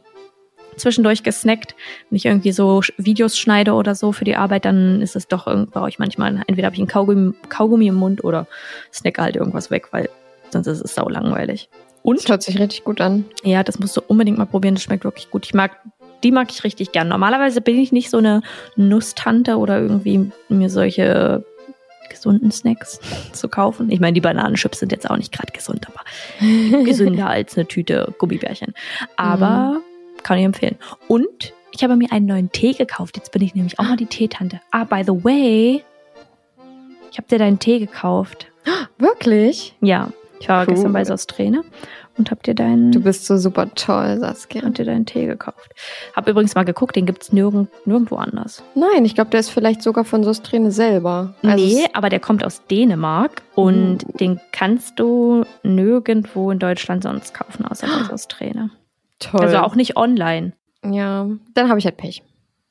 [0.78, 1.76] zwischendurch gesnackt.
[2.10, 5.48] Wenn ich irgendwie so Videos schneide oder so für die Arbeit, dann ist es doch
[5.48, 8.48] irgendwie, brauche ich manchmal, entweder habe ich einen Kaugummi, Kaugummi im Mund oder
[8.94, 10.10] snacke halt irgendwas weg, weil
[10.50, 11.70] sonst ist es sau langweilig.
[12.04, 13.26] Und Das hört sich richtig gut an.
[13.44, 14.74] ja, das musst du unbedingt mal probieren.
[14.76, 15.46] Das schmeckt wirklich gut.
[15.46, 15.78] Ich mag,
[16.24, 17.08] die mag ich richtig gern.
[17.08, 18.42] Normalerweise bin ich nicht so eine
[18.76, 21.46] Nusstante oder irgendwie mir solche
[22.12, 23.00] gesunden Snacks
[23.34, 23.90] zu kaufen.
[23.92, 26.02] Ich meine, die Bananenchips sind jetzt auch nicht gerade gesund, aber
[26.86, 28.74] gesünder als eine Tüte Gummibärchen.
[29.18, 29.82] Aber
[30.24, 30.78] kann ich empfehlen.
[31.08, 33.18] Und ich habe mir einen neuen Tee gekauft.
[33.18, 34.60] Jetzt bin ich nämlich auch mal die Teetante.
[34.72, 35.84] Ah, by the way,
[37.12, 38.48] ich habe dir deinen Tee gekauft.
[38.98, 39.76] Wirklich?
[39.82, 40.74] Ja, ich war Cool.
[40.74, 41.64] gestern bei Sostrene
[42.18, 44.64] und hab dir deinen Du bist so super toll, Saskia.
[44.64, 45.72] Hat dir deinen Tee gekauft.
[46.16, 48.64] Hab übrigens mal geguckt, den gibt's nirgend, nirgendwo anders.
[48.76, 51.34] Nein, ich glaube, der ist vielleicht sogar von Sostrene selber.
[51.44, 54.18] Also nee, aber der kommt aus Dänemark und Uh.
[54.18, 58.72] den kannst du nirgendwo in Deutschland sonst kaufen, außer bei Sostrene.
[59.20, 59.42] toll.
[59.42, 60.54] Also auch nicht online.
[60.86, 62.24] Ja, dann habe ich halt Pech.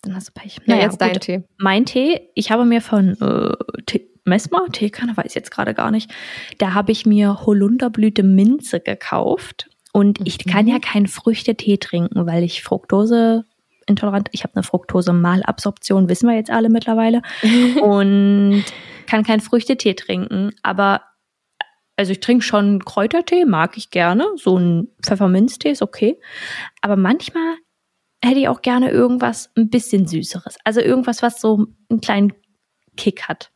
[0.03, 0.57] Dann hast du Pech.
[0.65, 1.23] Ja, Naja, jetzt dein gut.
[1.23, 1.43] Tee.
[1.59, 5.91] Mein Tee, ich habe mir von äh, Tee, Messmer, Teekanne, weiß ich jetzt gerade gar
[5.91, 6.11] nicht,
[6.57, 9.69] da habe ich mir Holunderblüte Minze gekauft.
[9.93, 13.45] Und ich kann ja keinen Früchtetee trinken, weil ich Fructose
[13.87, 17.23] intolerant, ich habe eine Fructose-Malabsorption, wissen wir jetzt alle mittlerweile.
[17.83, 18.65] und
[19.07, 21.03] kann keinen Früchtetee trinken, aber
[22.01, 24.27] also ich trinke schon Kräutertee, mag ich gerne.
[24.37, 26.19] So ein Pfefferminztee ist okay.
[26.81, 27.57] Aber manchmal
[28.25, 30.57] hätte ich auch gerne irgendwas ein bisschen Süßeres.
[30.65, 32.33] Also irgendwas, was so einen kleinen
[32.97, 33.51] Kick hat.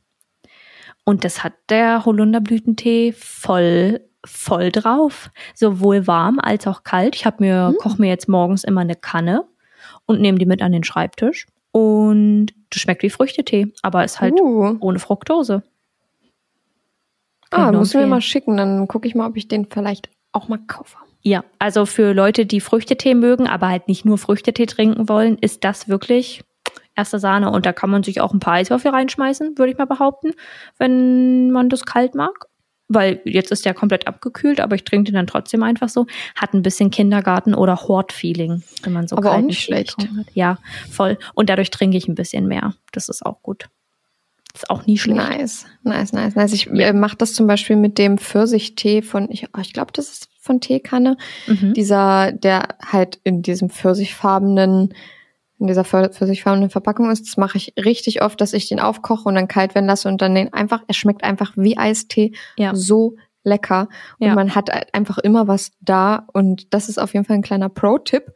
[1.05, 5.31] Und das hat der Holunderblütentee voll, voll drauf.
[5.55, 7.15] Sowohl warm als auch kalt.
[7.15, 7.77] Ich habe mir, Hm.
[7.79, 9.45] koche mir jetzt morgens immer eine Kanne
[10.07, 11.47] und nehme die mit an den Schreibtisch.
[11.73, 14.77] Und das schmeckt wie Früchtetee, aber ist halt uh.
[14.81, 15.63] ohne Fructose.
[17.51, 20.49] Kann Ah, du mir mal schicken, dann gucke ich mal, ob ich den vielleicht auch
[20.49, 20.97] mal kaufe.
[21.23, 25.65] Ja, also für Leute, die Früchtetee mögen, aber halt nicht nur Früchtetee trinken wollen, ist
[25.65, 26.43] das wirklich
[26.97, 27.51] erste Sahne.
[27.51, 30.33] Und da kann man sich auch ein paar Eiswürfel reinschmeißen, würde ich mal behaupten,
[30.79, 32.47] wenn man das kalt mag.
[32.87, 36.07] Weil jetzt ist der komplett abgekühlt, aber ich trinke den dann trotzdem einfach so.
[36.35, 39.97] Hat ein bisschen Kindergarten- oder Hort-Feeling, wenn man so Aber auch kalten nicht schlecht.
[39.97, 40.07] Hat.
[40.35, 40.59] Ja,
[40.91, 41.19] voll.
[41.33, 42.75] Und dadurch trinke ich ein bisschen mehr.
[42.93, 43.69] Das ist auch gut.
[44.55, 45.17] Ist auch nie schlecht.
[45.17, 46.53] Nice, nice, nice, nice.
[46.53, 50.11] Ich äh, mache das zum Beispiel mit dem Pfirsichtee von, ich, oh, ich glaube, das
[50.11, 51.17] ist von Teekanne.
[51.47, 51.73] Mhm.
[51.73, 54.95] Dieser, der halt in diesem pfirsichfarbenen,
[55.59, 57.27] in dieser pfir- pfirsichfarbenen Verpackung ist.
[57.29, 60.21] Das mache ich richtig oft, dass ich den aufkoche und dann kalt werden lasse und
[60.21, 62.33] dann den einfach, er schmeckt einfach wie Eistee.
[62.57, 62.75] Ja.
[62.75, 63.89] So lecker.
[64.19, 64.35] Und Ja.
[64.35, 68.33] man hat einfach immer was da und das ist auf jeden Fall ein kleiner Pro-Tipp.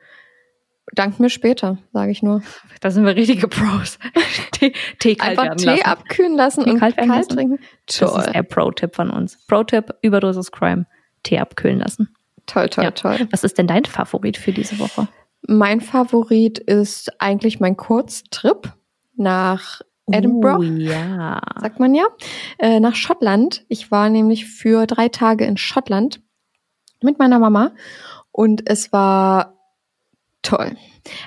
[0.95, 2.43] Dank mir später, sage ich nur.
[2.81, 3.99] Da sind wir richtige Pros.
[4.53, 5.83] Tee, Tee kalt Einfach Tee lassen.
[5.85, 7.29] abkühlen lassen Tee und kalt kalt, lassen?
[7.31, 7.59] trinken.
[7.87, 9.37] Das Toll, ist der Pro-Tipp von uns.
[9.49, 10.87] Pro-Tipp, Überdosis Crime.
[11.25, 12.15] Tee abkühlen lassen.
[12.47, 12.91] toll, toll, Ja.
[12.93, 13.27] toll.
[13.33, 15.09] Was ist denn dein Favorit für diese Woche?
[15.49, 18.73] Mein Favorit ist eigentlich mein Kurztrip
[19.17, 19.81] nach
[20.11, 21.41] Edinburgh, Oh, ja.
[21.61, 22.05] sagt man ja,
[22.59, 23.65] äh, nach Schottland.
[23.69, 26.21] Ich war nämlich für drei Tage in Schottland
[27.03, 27.73] mit meiner Mama
[28.33, 29.59] und es war
[30.43, 30.77] toll.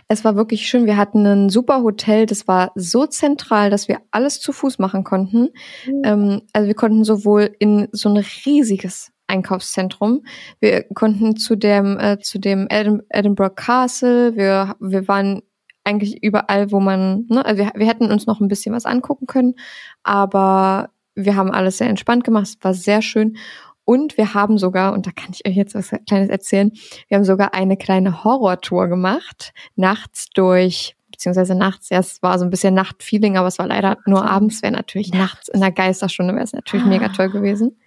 [0.08, 0.86] Es war wirklich schön.
[0.86, 2.26] Wir hatten ein super Hotel.
[2.26, 5.50] Das war so zentral, dass wir alles zu Fuß machen konnten.
[6.04, 10.24] Ähm, also wir konnten sowohl in so ein riesiges Einkaufszentrum.
[10.60, 14.36] Wir konnten zu dem äh, zu dem Edin Edinburgh Castle.
[14.36, 15.42] Wir wir waren
[15.84, 17.26] eigentlich überall, wo man.
[17.30, 19.56] Ne, also wir, wir hätten uns noch ein bisschen was angucken können,
[20.04, 22.48] aber wir haben alles sehr entspannt gemacht.
[22.48, 23.38] Es war sehr schön.
[23.84, 26.72] Und wir haben sogar, und da kann ich euch jetzt was Kleines erzählen,
[27.08, 32.46] wir haben sogar eine kleine Horrortour gemacht, nachts durch, beziehungsweise nachts, ja, es war so
[32.46, 36.34] ein bisschen Nachtfeeling, aber es war leider nur abends, wäre natürlich nachts in der Geisterstunde,
[36.34, 37.78] wäre es natürlich mega toll gewesen.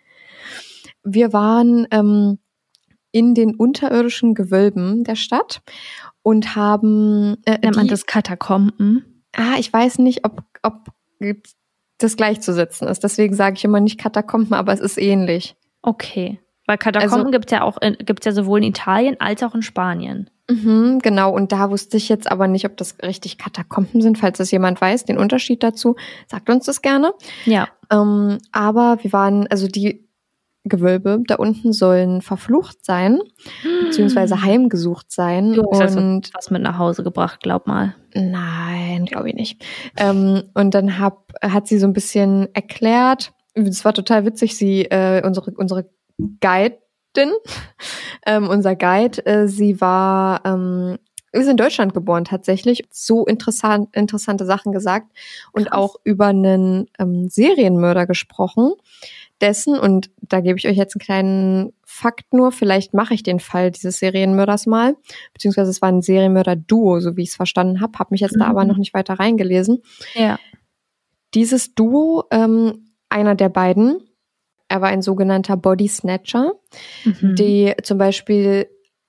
[1.05, 2.39] Wir waren ähm,
[3.13, 5.63] in den unterirdischen Gewölben der Stadt
[6.23, 9.23] und haben äh, Nennt man das Katakomben?
[9.37, 10.75] Ah, ich weiß nicht, ob, ob
[11.99, 13.05] das gleichzusetzen ist.
[13.05, 15.57] Deswegen sage ich immer nicht Katakomben, aber es ist ähnlich.
[15.83, 16.41] Okay.
[16.67, 19.63] Weil Katakomben Also- gibt's ja auch in, gibt's ja sowohl in Italien als auch in
[19.63, 20.31] Spanien.
[20.49, 24.19] Mhm, genau, und da wusste ich jetzt aber nicht, ob das richtig Katakomben sind.
[24.19, 25.97] Falls das jemand weiß, den Unterschied dazu,
[26.27, 27.15] sagt uns das gerne.
[27.47, 27.69] Ja.
[27.91, 30.07] Ähm, aber wir waren, also die
[30.65, 33.21] Gewölbe da unten sollen verflucht sein,
[33.85, 35.53] beziehungsweise heimgesucht sein.
[35.53, 37.95] Du hast also und was mit nach Hause gebracht, glaub mal.
[38.15, 39.65] Nein, glaube ich nicht.
[39.99, 43.33] Ähm, und dann hab, hat sie so ein bisschen erklärt.
[43.53, 44.57] Es war total witzig.
[44.57, 45.91] Sie, äh, unsere unsere
[46.41, 46.79] Guidin,
[48.27, 50.99] ähm, unser Guide, äh, sie war, ähm,
[51.33, 52.85] ist in Deutschland geboren tatsächlich.
[52.91, 55.13] So interessant, interessante Sachen gesagt
[55.53, 55.79] und Krass.
[55.79, 58.73] auch über einen ähm, Serienmörder gesprochen.
[59.41, 63.41] Dessen, und da gebe ich euch jetzt einen kleinen Fakt nur, vielleicht mache ich den
[63.41, 64.97] Fall dieses Serienmörders mal,
[65.33, 68.45] beziehungsweise es war ein Serienmörder-Duo, so wie ich es verstanden habe, habe mich jetzt da
[68.45, 68.51] Mhm.
[68.51, 69.83] aber noch nicht weiter reingelesen.
[70.15, 70.39] Ja.
[71.35, 74.01] Dieses Duo, ähm, einer der beiden,
[74.69, 76.53] er war ein sogenannter Body Snatcher,
[77.05, 77.35] Mhm.
[77.35, 78.69] die zum Beispiel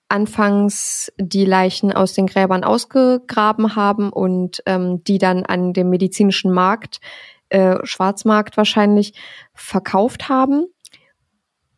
[0.09, 6.51] anfangs die Leichen aus den Gräbern ausgegraben haben und ähm, die dann an dem medizinischen
[6.51, 6.99] Markt,
[7.49, 9.13] äh, Schwarzmarkt wahrscheinlich,
[9.53, 10.65] verkauft haben.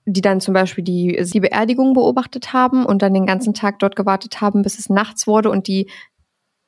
[0.09, 3.97] Die dann zum Beispiel die, die Beerdigung beobachtet haben und dann den ganzen Tag dort
[3.97, 5.89] gewartet haben, bis es nachts wurde und die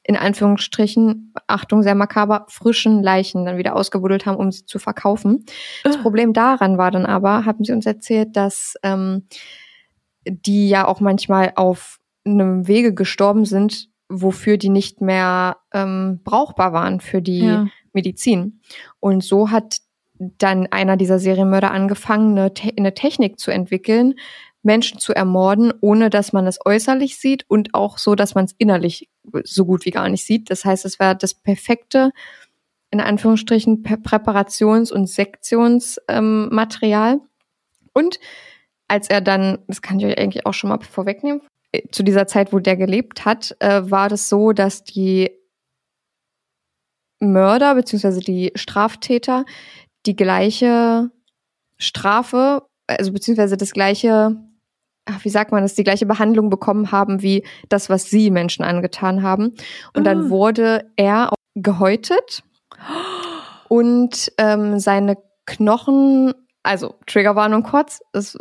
[0.04, 5.46] in Anführungsstrichen, Achtung, sehr makaber, frischen Leichen dann wieder ausgebuddelt haben, um sie zu verkaufen.
[5.84, 9.28] Das Problem daran war dann aber, haben sie uns erzählt, dass ähm,
[10.26, 16.74] die ja auch manchmal auf einem Wege gestorben sind, wofür die nicht mehr ähm, brauchbar
[16.74, 17.68] waren für die Ja.
[17.94, 18.62] Medizin.
[19.00, 19.78] Und so hat
[20.20, 24.16] dann einer dieser Serienmörder angefangen, eine, Te eine Technik zu entwickeln,
[24.62, 28.54] Menschen zu ermorden, ohne dass man es äußerlich sieht und auch so, dass man es
[28.58, 29.08] innerlich
[29.44, 30.50] so gut wie gar nicht sieht.
[30.50, 32.12] Das heißt, es wäre das perfekte,
[32.92, 37.14] in Anführungsstrichen, Prä- Präparations- und Sektionsmaterial.
[37.14, 37.22] Ähm,
[37.94, 38.20] und
[38.90, 42.28] als er dann, das kann ich euch eigentlich auch schon mal vorwegnehmen, äh, zu dieser
[42.28, 45.32] Zeit, wo der gelebt hat, äh, war das so, dass die
[47.20, 49.46] Mörder beziehungsweise die Straftäter
[50.06, 51.12] die gleiche
[51.78, 54.36] Strafe, also beziehungsweise das gleiche,
[55.06, 58.64] ach, wie sagt man das, die gleiche Behandlung bekommen haben wie das, was sie Menschen
[58.64, 59.56] angetan haben.
[59.94, 60.30] Und dann Ah.
[60.30, 62.44] wurde er auch gehäutet
[63.68, 68.38] und ähm, seine Knochen, also Triggerwarnung kurz, es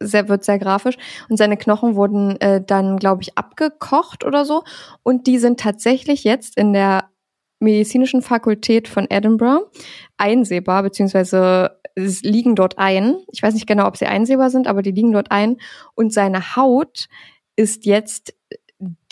[0.00, 0.96] sehr, wird sehr grafisch.
[1.28, 4.62] Und seine Knochen wurden äh, dann, glaube ich, abgekocht oder so.
[5.02, 7.04] Und die sind tatsächlich jetzt in der
[7.60, 9.66] medizinischen Fakultät von Edinburgh
[10.16, 13.16] einsehbar, beziehungsweise es liegen dort ein.
[13.32, 15.56] Ich weiß nicht genau, ob sie einsehbar sind, aber die liegen dort ein.
[15.94, 17.08] Und seine Haut
[17.56, 18.34] ist jetzt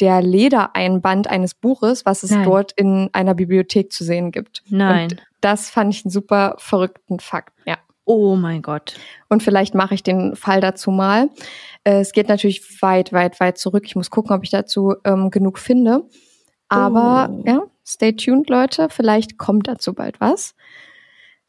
[0.01, 2.45] der Ledereinband eines Buches, was es Nein.
[2.45, 4.63] dort in einer Bibliothek zu sehen gibt.
[4.69, 5.11] Nein.
[5.11, 7.77] Und das fand ich einen super verrückten Fakt, ja.
[8.05, 8.95] oh mein Gott.
[9.29, 11.31] Und vielleicht mache ich den Fall dazu mal.
[11.83, 13.83] Äh, es geht natürlich weit, weit, weit zurück.
[13.87, 16.05] Ich muss gucken, ob ich dazu ähm, genug finde.
[16.69, 17.43] Aber Oh.
[17.45, 18.89] ja, stay tuned, Leute.
[18.91, 20.55] Vielleicht kommt dazu bald was.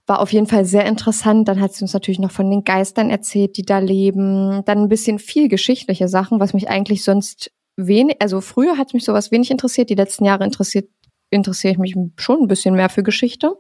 [0.06, 1.48] War auf jeden Fall sehr interessant.
[1.48, 4.64] Dann hat sie uns natürlich noch von den Geistern erzählt, die da leben.
[4.66, 9.06] Dann ein bisschen viel geschichtliche Sachen, was mich eigentlich sonst wenig, also früher hat mich
[9.06, 9.90] sowas wenig interessiert.
[9.90, 10.90] Die letzten Jahre interessiert
[11.30, 13.56] interessiere ich mich schon ein bisschen mehr für Geschichte.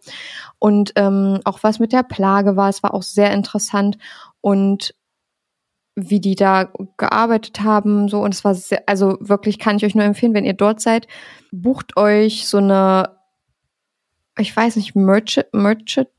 [0.59, 3.97] Und ähm, auch was mit der Plage war, es war auch sehr interessant.
[4.41, 4.95] Und
[5.99, 9.95] wie die da gearbeitet haben, so und es war sehr, also wirklich kann ich euch
[9.95, 11.07] nur empfehlen, wenn ihr dort seid,
[11.51, 13.17] bucht euch so eine,
[14.37, 16.09] ich weiß nicht, Merchant, Merchant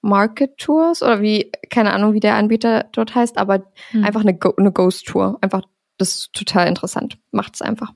[0.00, 4.02] Market Tours oder wie, keine Ahnung, wie der Anbieter dort heißt, aber Hm.
[4.04, 5.36] einfach eine, Go eine Ghost Tour.
[5.42, 5.62] Einfach,
[5.98, 7.18] das ist total interessant.
[7.32, 7.92] Macht's einfach.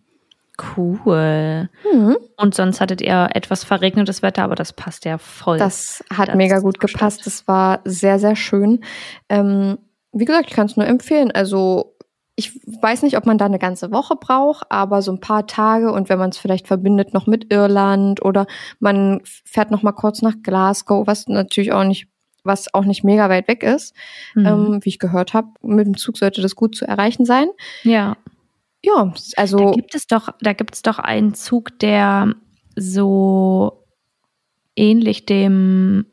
[0.76, 1.68] Cool.
[1.92, 2.16] Mhm.
[2.36, 5.58] Und sonst hattet ihr etwas verregnetes Wetter, aber das passt ja voll.
[5.58, 7.20] Das hat Das mega gut gepasst.
[7.22, 7.26] statt.
[7.26, 8.82] Das war sehr, sehr schön.
[9.28, 9.78] Ähm,
[10.18, 11.30] wie gesagt, ich kann es nur empfehlen.
[11.30, 11.94] Also
[12.38, 15.90] ich weiß nicht, ob man da eine ganze Woche braucht, aber so ein paar Tage
[15.92, 18.46] und wenn man es vielleicht verbindet noch mit Irland oder
[18.78, 22.08] man fährt noch mal kurz nach Glasgow, was natürlich auch nicht
[22.44, 23.92] was auch nicht mega weit weg ist,
[24.34, 24.46] Mhm.
[24.46, 25.48] ähm, wie ich gehört habe.
[25.62, 27.48] Mit dem Zug sollte das gut zu erreichen sein.
[27.82, 28.16] ja.
[28.84, 32.34] Ja, Da also gibt es doch, da gibt es doch einen Zug, der
[32.76, 33.82] so
[34.76, 36.06] ähnlich dem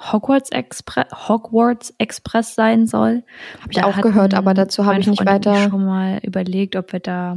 [0.00, 3.22] Hogwarts Express, Hogwarts Express sein soll.
[3.60, 5.68] habe ich auch gehört, aber dazu habe ich nicht weiter.
[5.68, 7.36] schon mal überlegt, ob wir da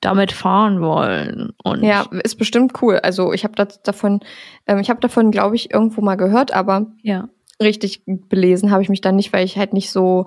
[0.00, 1.52] damit fahren wollen.
[1.62, 2.98] Und Ja, ist bestimmt cool.
[2.98, 4.20] Also ich habe davon,
[4.66, 7.28] ähm, ich habe davon, glaube ich, irgendwo mal gehört, aber ja.
[7.62, 10.26] richtig belesen habe ich mich dann nicht, weil ich halt nicht so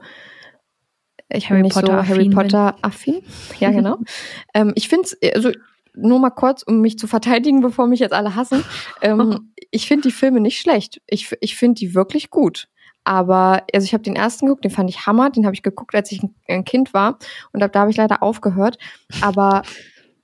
[1.30, 2.38] ich Harry bin nicht so Potter Harry affin bin.
[2.38, 3.22] Potter affin.
[3.60, 3.98] Ja, genau.
[4.54, 5.52] ähm, ich finde es, also
[5.98, 8.64] nur mal kurz, um mich zu verteidigen, bevor mich jetzt alle hassen.
[9.02, 11.02] Ähm, ich finde die Filme nicht schlecht.
[11.08, 12.68] Ich, ich finde die wirklich gut.
[13.04, 15.96] Aber, also ich habe den ersten geguckt, den fand ich Hammer, den habe ich geguckt,
[15.96, 17.20] als ich ein, Kind war.
[17.54, 18.78] Und ab da habe ich leider aufgehört.
[19.22, 19.62] Aber,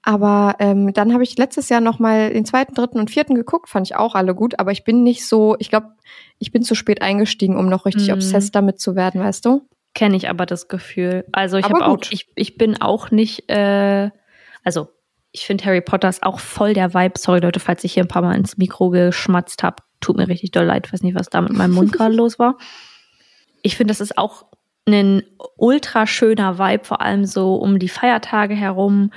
[0.02, 3.88] aber ähm, dann habe ich letztes Jahr nochmal den zweiten, dritten und vierten geguckt, fand
[3.88, 4.60] ich auch alle gut.
[4.60, 5.92] Aber ich bin nicht so, ich glaube,
[6.40, 8.16] ich bin zu spät eingestiegen, um noch richtig Mhm.
[8.16, 9.62] obsessed damit zu werden, weißt du?
[9.96, 11.24] Kenne ich aber das Gefühl.
[11.32, 14.10] Also ich habe auch, ich, ich bin auch nicht, äh,
[14.64, 14.90] also
[15.34, 17.18] ich finde Harry Potter ist auch voll der Vibe.
[17.18, 19.78] Sorry Leute, falls ich hier ein paar Mal ins Mikro geschmatzt habe.
[20.00, 20.94] Tut mir richtig doll leid.
[20.94, 22.58] Weiß nicht, was da mit meinem Mund gerade los war.
[23.64, 24.46] Ich finde, das ist auch
[24.88, 25.24] ein
[25.58, 29.12] ultra schöner Vibe, vor allem so um die Feiertage herum.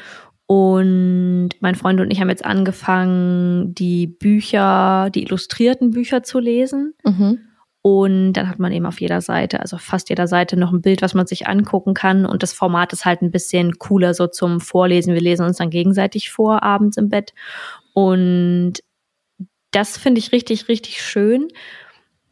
[0.46, 6.94] Und mein Freund und ich haben jetzt angefangen, die Bücher, die illustrierten Bücher zu lesen.
[7.04, 7.40] Mhm.
[7.88, 11.02] Und dann hat man eben auf jeder Seite, also fast jeder Seite noch ein Bild,
[11.02, 12.26] was man sich angucken kann.
[12.26, 15.14] Und das Format ist halt ein bisschen cooler so zum Vorlesen.
[15.14, 17.32] Wir lesen uns dann gegenseitig vor, abends im Bett.
[17.94, 18.82] Und
[19.70, 21.46] das finde ich richtig, richtig schön.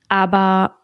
[0.08, 0.74] Aber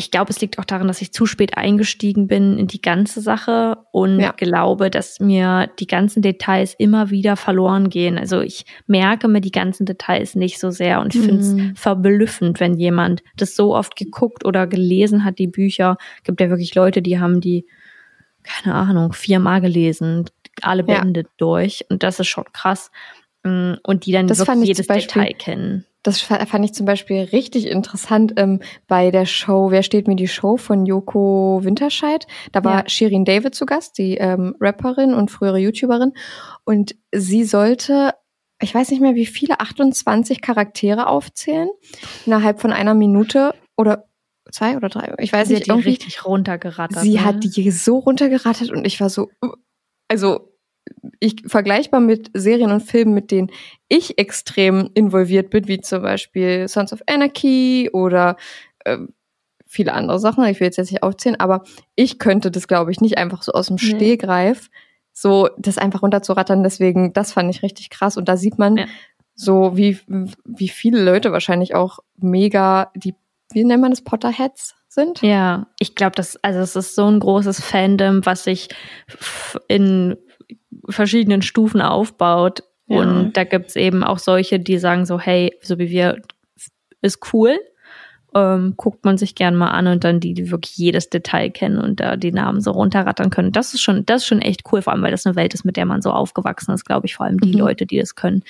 [0.00, 3.20] ich glaube, es liegt auch daran, dass ich zu spät eingestiegen bin in die ganze
[3.20, 4.32] Sache und Ja.
[4.32, 8.18] glaube, dass mir die ganzen Details immer wieder verloren gehen.
[8.18, 11.76] Also ich merke mir die ganzen Details nicht so sehr und ich finde es Mhm.
[11.76, 15.98] verblüffend, wenn jemand das so oft geguckt oder gelesen hat, die Bücher.
[16.24, 17.66] Gibt ja wirklich Leute, die haben die,
[18.42, 20.24] keine Ahnung, viermal gelesen,
[20.62, 21.00] alle Ja.
[21.00, 22.90] Bände durch und das ist schon krass.
[23.44, 25.84] Mm, Und die dann Das wirklich ich jedes Detail kennen.
[26.02, 30.16] Das fa- fand ich zum Beispiel richtig interessant ähm, bei der Show Wer steht mir
[30.16, 32.26] die Show von Joko Winterscheid.
[32.52, 32.88] Da war Ja.
[32.88, 36.12] Shirin David zu Gast, die ähm, Rapperin und frühere YouTuberin.
[36.64, 38.14] Und sie sollte,
[38.62, 41.68] ich weiß nicht mehr wie viele, 28 Charaktere aufzählen
[42.24, 44.06] innerhalb von einer Minute oder
[44.52, 45.14] zwei oder drei.
[45.18, 47.02] Ich weiß Sie nicht, hat die richtig runtergerattert.
[47.02, 47.24] Sie ne?
[47.24, 49.28] hat die so runtergerattert und ich war so,
[50.08, 50.49] also
[51.18, 53.50] ich vergleichbar mit Serien und Filmen, mit denen
[53.88, 58.36] ich extrem involviert bin, wie zum Beispiel Sons of Anarchy oder
[58.84, 59.14] ähm,
[59.66, 60.44] viele andere Sachen.
[60.46, 63.52] Ich will jetzt jetzt nicht aufzählen, aber ich könnte das, glaube ich, nicht einfach so
[63.52, 63.86] aus dem Nee.
[63.86, 64.68] Stehgreif
[65.12, 66.62] so das einfach runterzurattern.
[66.62, 68.16] Deswegen, das fand ich richtig krass.
[68.16, 68.86] Und da sieht man Ja.
[69.34, 69.98] so, wie,
[70.44, 73.14] wie viele Leute wahrscheinlich auch mega die,
[73.52, 75.20] wie nennt man das, Potterheads sind.
[75.22, 78.68] Ja, ich glaube, das, also es ist so ein großes Fandom, was sich
[79.68, 80.16] in
[80.88, 82.62] verschiedenen Stufen aufbaut.
[82.86, 82.98] Ja.
[82.98, 86.20] Und da gibt's eben auch solche, die sagen so, hey, so wie wir,
[87.02, 87.58] ist cool.
[88.32, 91.78] Ähm, guckt man sich gern mal an und dann die, die wirklich jedes Detail kennen
[91.78, 93.50] und da die Namen so runterrattern können.
[93.50, 95.64] Das ist schon, das ist schon echt cool, vor allem weil das eine Welt ist,
[95.64, 97.58] mit der man so aufgewachsen ist, glaube ich, vor allem die Mhm.
[97.58, 98.44] Leute, die das können,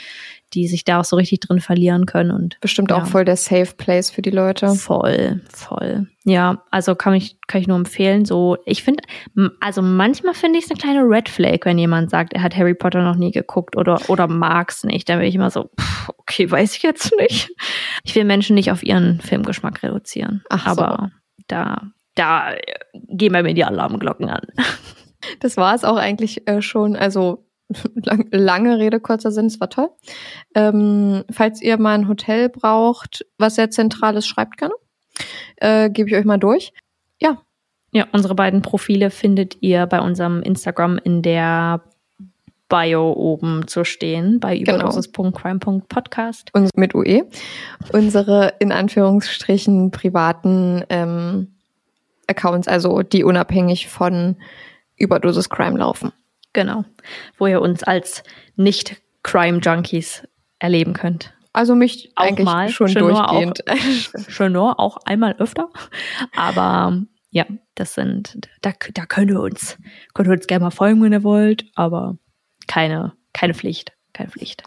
[0.52, 2.98] die sich da auch so richtig drin verlieren können und Bestimmt Ja.
[2.98, 4.68] auch voll der Safe Place für die Leute.
[4.74, 6.06] Voll, voll.
[6.24, 8.24] Ja, also kann ich, kann ich nur empfehlen.
[8.24, 9.02] So, ich finde,
[9.60, 12.74] also manchmal finde ich es eine kleine Red Flag, wenn jemand sagt, er hat Harry
[12.74, 15.08] Potter noch nie geguckt oder, oder mag's nicht.
[15.08, 17.50] Dann bin ich immer so, pff, okay, weiß ich jetzt nicht.
[18.04, 20.42] Ich will Menschen nicht auf ihren Filmgeschmack reduzieren.
[20.50, 20.82] Ach so.
[20.82, 21.10] Aber
[21.48, 21.82] da,
[22.16, 22.60] da äh,
[23.08, 24.42] gehen bei mir die Alarmglocken an.
[25.40, 26.96] Das war es auch eigentlich äh, schon.
[26.96, 27.46] Also
[27.94, 29.90] lang, lange Rede, kurzer Sinn, es war toll.
[30.54, 34.74] Ähm, falls ihr mal ein Hotel braucht, was sehr zentral ist, schreibt gerne.
[35.56, 36.72] Äh, Gebe ich euch mal durch.
[37.92, 41.82] Ja, unsere beiden Profile findet ihr bei unserem Instagram in der
[42.68, 44.76] Bio oben zu stehen, bei Genau.
[44.76, 46.54] überdosis.crime.podcast.
[46.54, 47.24] Und mit UE.
[47.92, 51.48] Unsere in Anführungsstrichen privaten ähm,
[52.28, 54.36] Accounts, also die unabhängig von
[54.96, 56.12] Überdosis Crime laufen.
[56.52, 56.84] Genau.
[57.38, 58.22] Wo ihr uns als
[58.56, 60.26] Nicht-Crime-Junkies
[60.58, 61.32] erleben könnt.
[61.52, 62.68] Also mich Auch eigentlich mal.
[62.68, 63.64] schon nur durchgehend.
[64.28, 65.68] Schon nur, auch einmal öfter.
[66.36, 69.78] Aber ja, das sind, da, da könnt ihr uns,
[70.14, 72.18] könnt ihr uns gerne mal folgen, wenn ihr wollt, aber
[72.66, 73.92] keine keine Pflicht.
[74.12, 74.64] Keine Pflicht.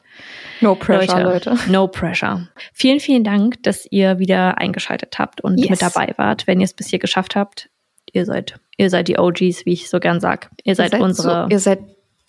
[0.62, 1.58] No pressure, Leute.
[1.68, 2.48] No pressure.
[2.74, 5.70] Vielen, vielen Dank, dass ihr wieder eingeschaltet habt und Yes.
[5.70, 6.48] mit dabei wart.
[6.48, 7.70] Wenn ihr es bis hier geschafft habt,
[8.14, 10.50] ihr seid, ihr seid die OGs, wie ich so gern sag.
[10.64, 11.44] Ihr seid, unsere.
[11.44, 11.80] So, ihr seid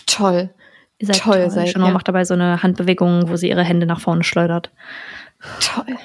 [0.06, 0.50] toll.
[0.98, 1.50] ihr seid toll, toll.
[1.50, 1.92] seid Chanel ihr.
[1.92, 4.70] macht dabei so eine Handbewegung, wo sie ihre Hände nach vorne schleudert.
[5.60, 5.96] Toll.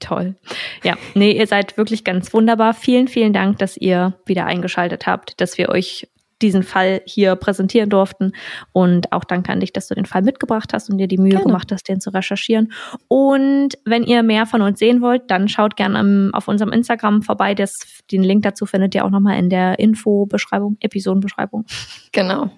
[0.00, 0.36] Toll.
[0.84, 2.72] Ja, nee, ihr seid wirklich ganz wunderbar.
[2.72, 6.06] Vielen, vielen Dank, dass ihr wieder eingeschaltet habt, dass wir euch
[6.42, 8.32] diesen Fall hier präsentieren durften.
[8.72, 11.30] Und auch danke an dich, dass du den Fall mitgebracht hast und dir die Mühe
[11.30, 11.46] Gerne.
[11.46, 12.72] gemacht hast, den zu recherchieren.
[13.08, 17.54] Und wenn ihr mehr von uns sehen wollt, dann schaut gerne auf unserem Instagram vorbei.
[17.54, 17.78] Das,
[18.10, 21.66] den Link dazu findet ihr auch nochmal in der Info-Beschreibung, Episodenbeschreibung.
[22.12, 22.50] Genau.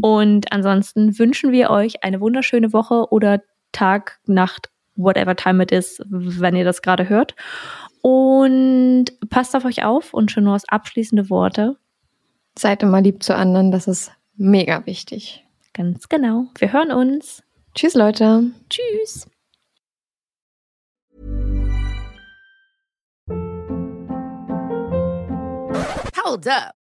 [0.00, 3.42] Und ansonsten wünschen wir euch eine wunderschöne Woche oder
[3.72, 7.34] Tag, Nacht, whatever time it is, wenn ihr das gerade hört.
[8.02, 11.76] Und passt auf euch auf und schon nur als abschließende Worte.
[12.56, 15.44] Seid immer lieb zu anderen, das ist mega wichtig.
[15.72, 16.46] Ganz genau.
[16.58, 17.42] Wir hören uns.
[17.74, 18.52] Tschüss, Leute.
[18.70, 19.26] Tschüss.
[26.24, 26.83] Hold up.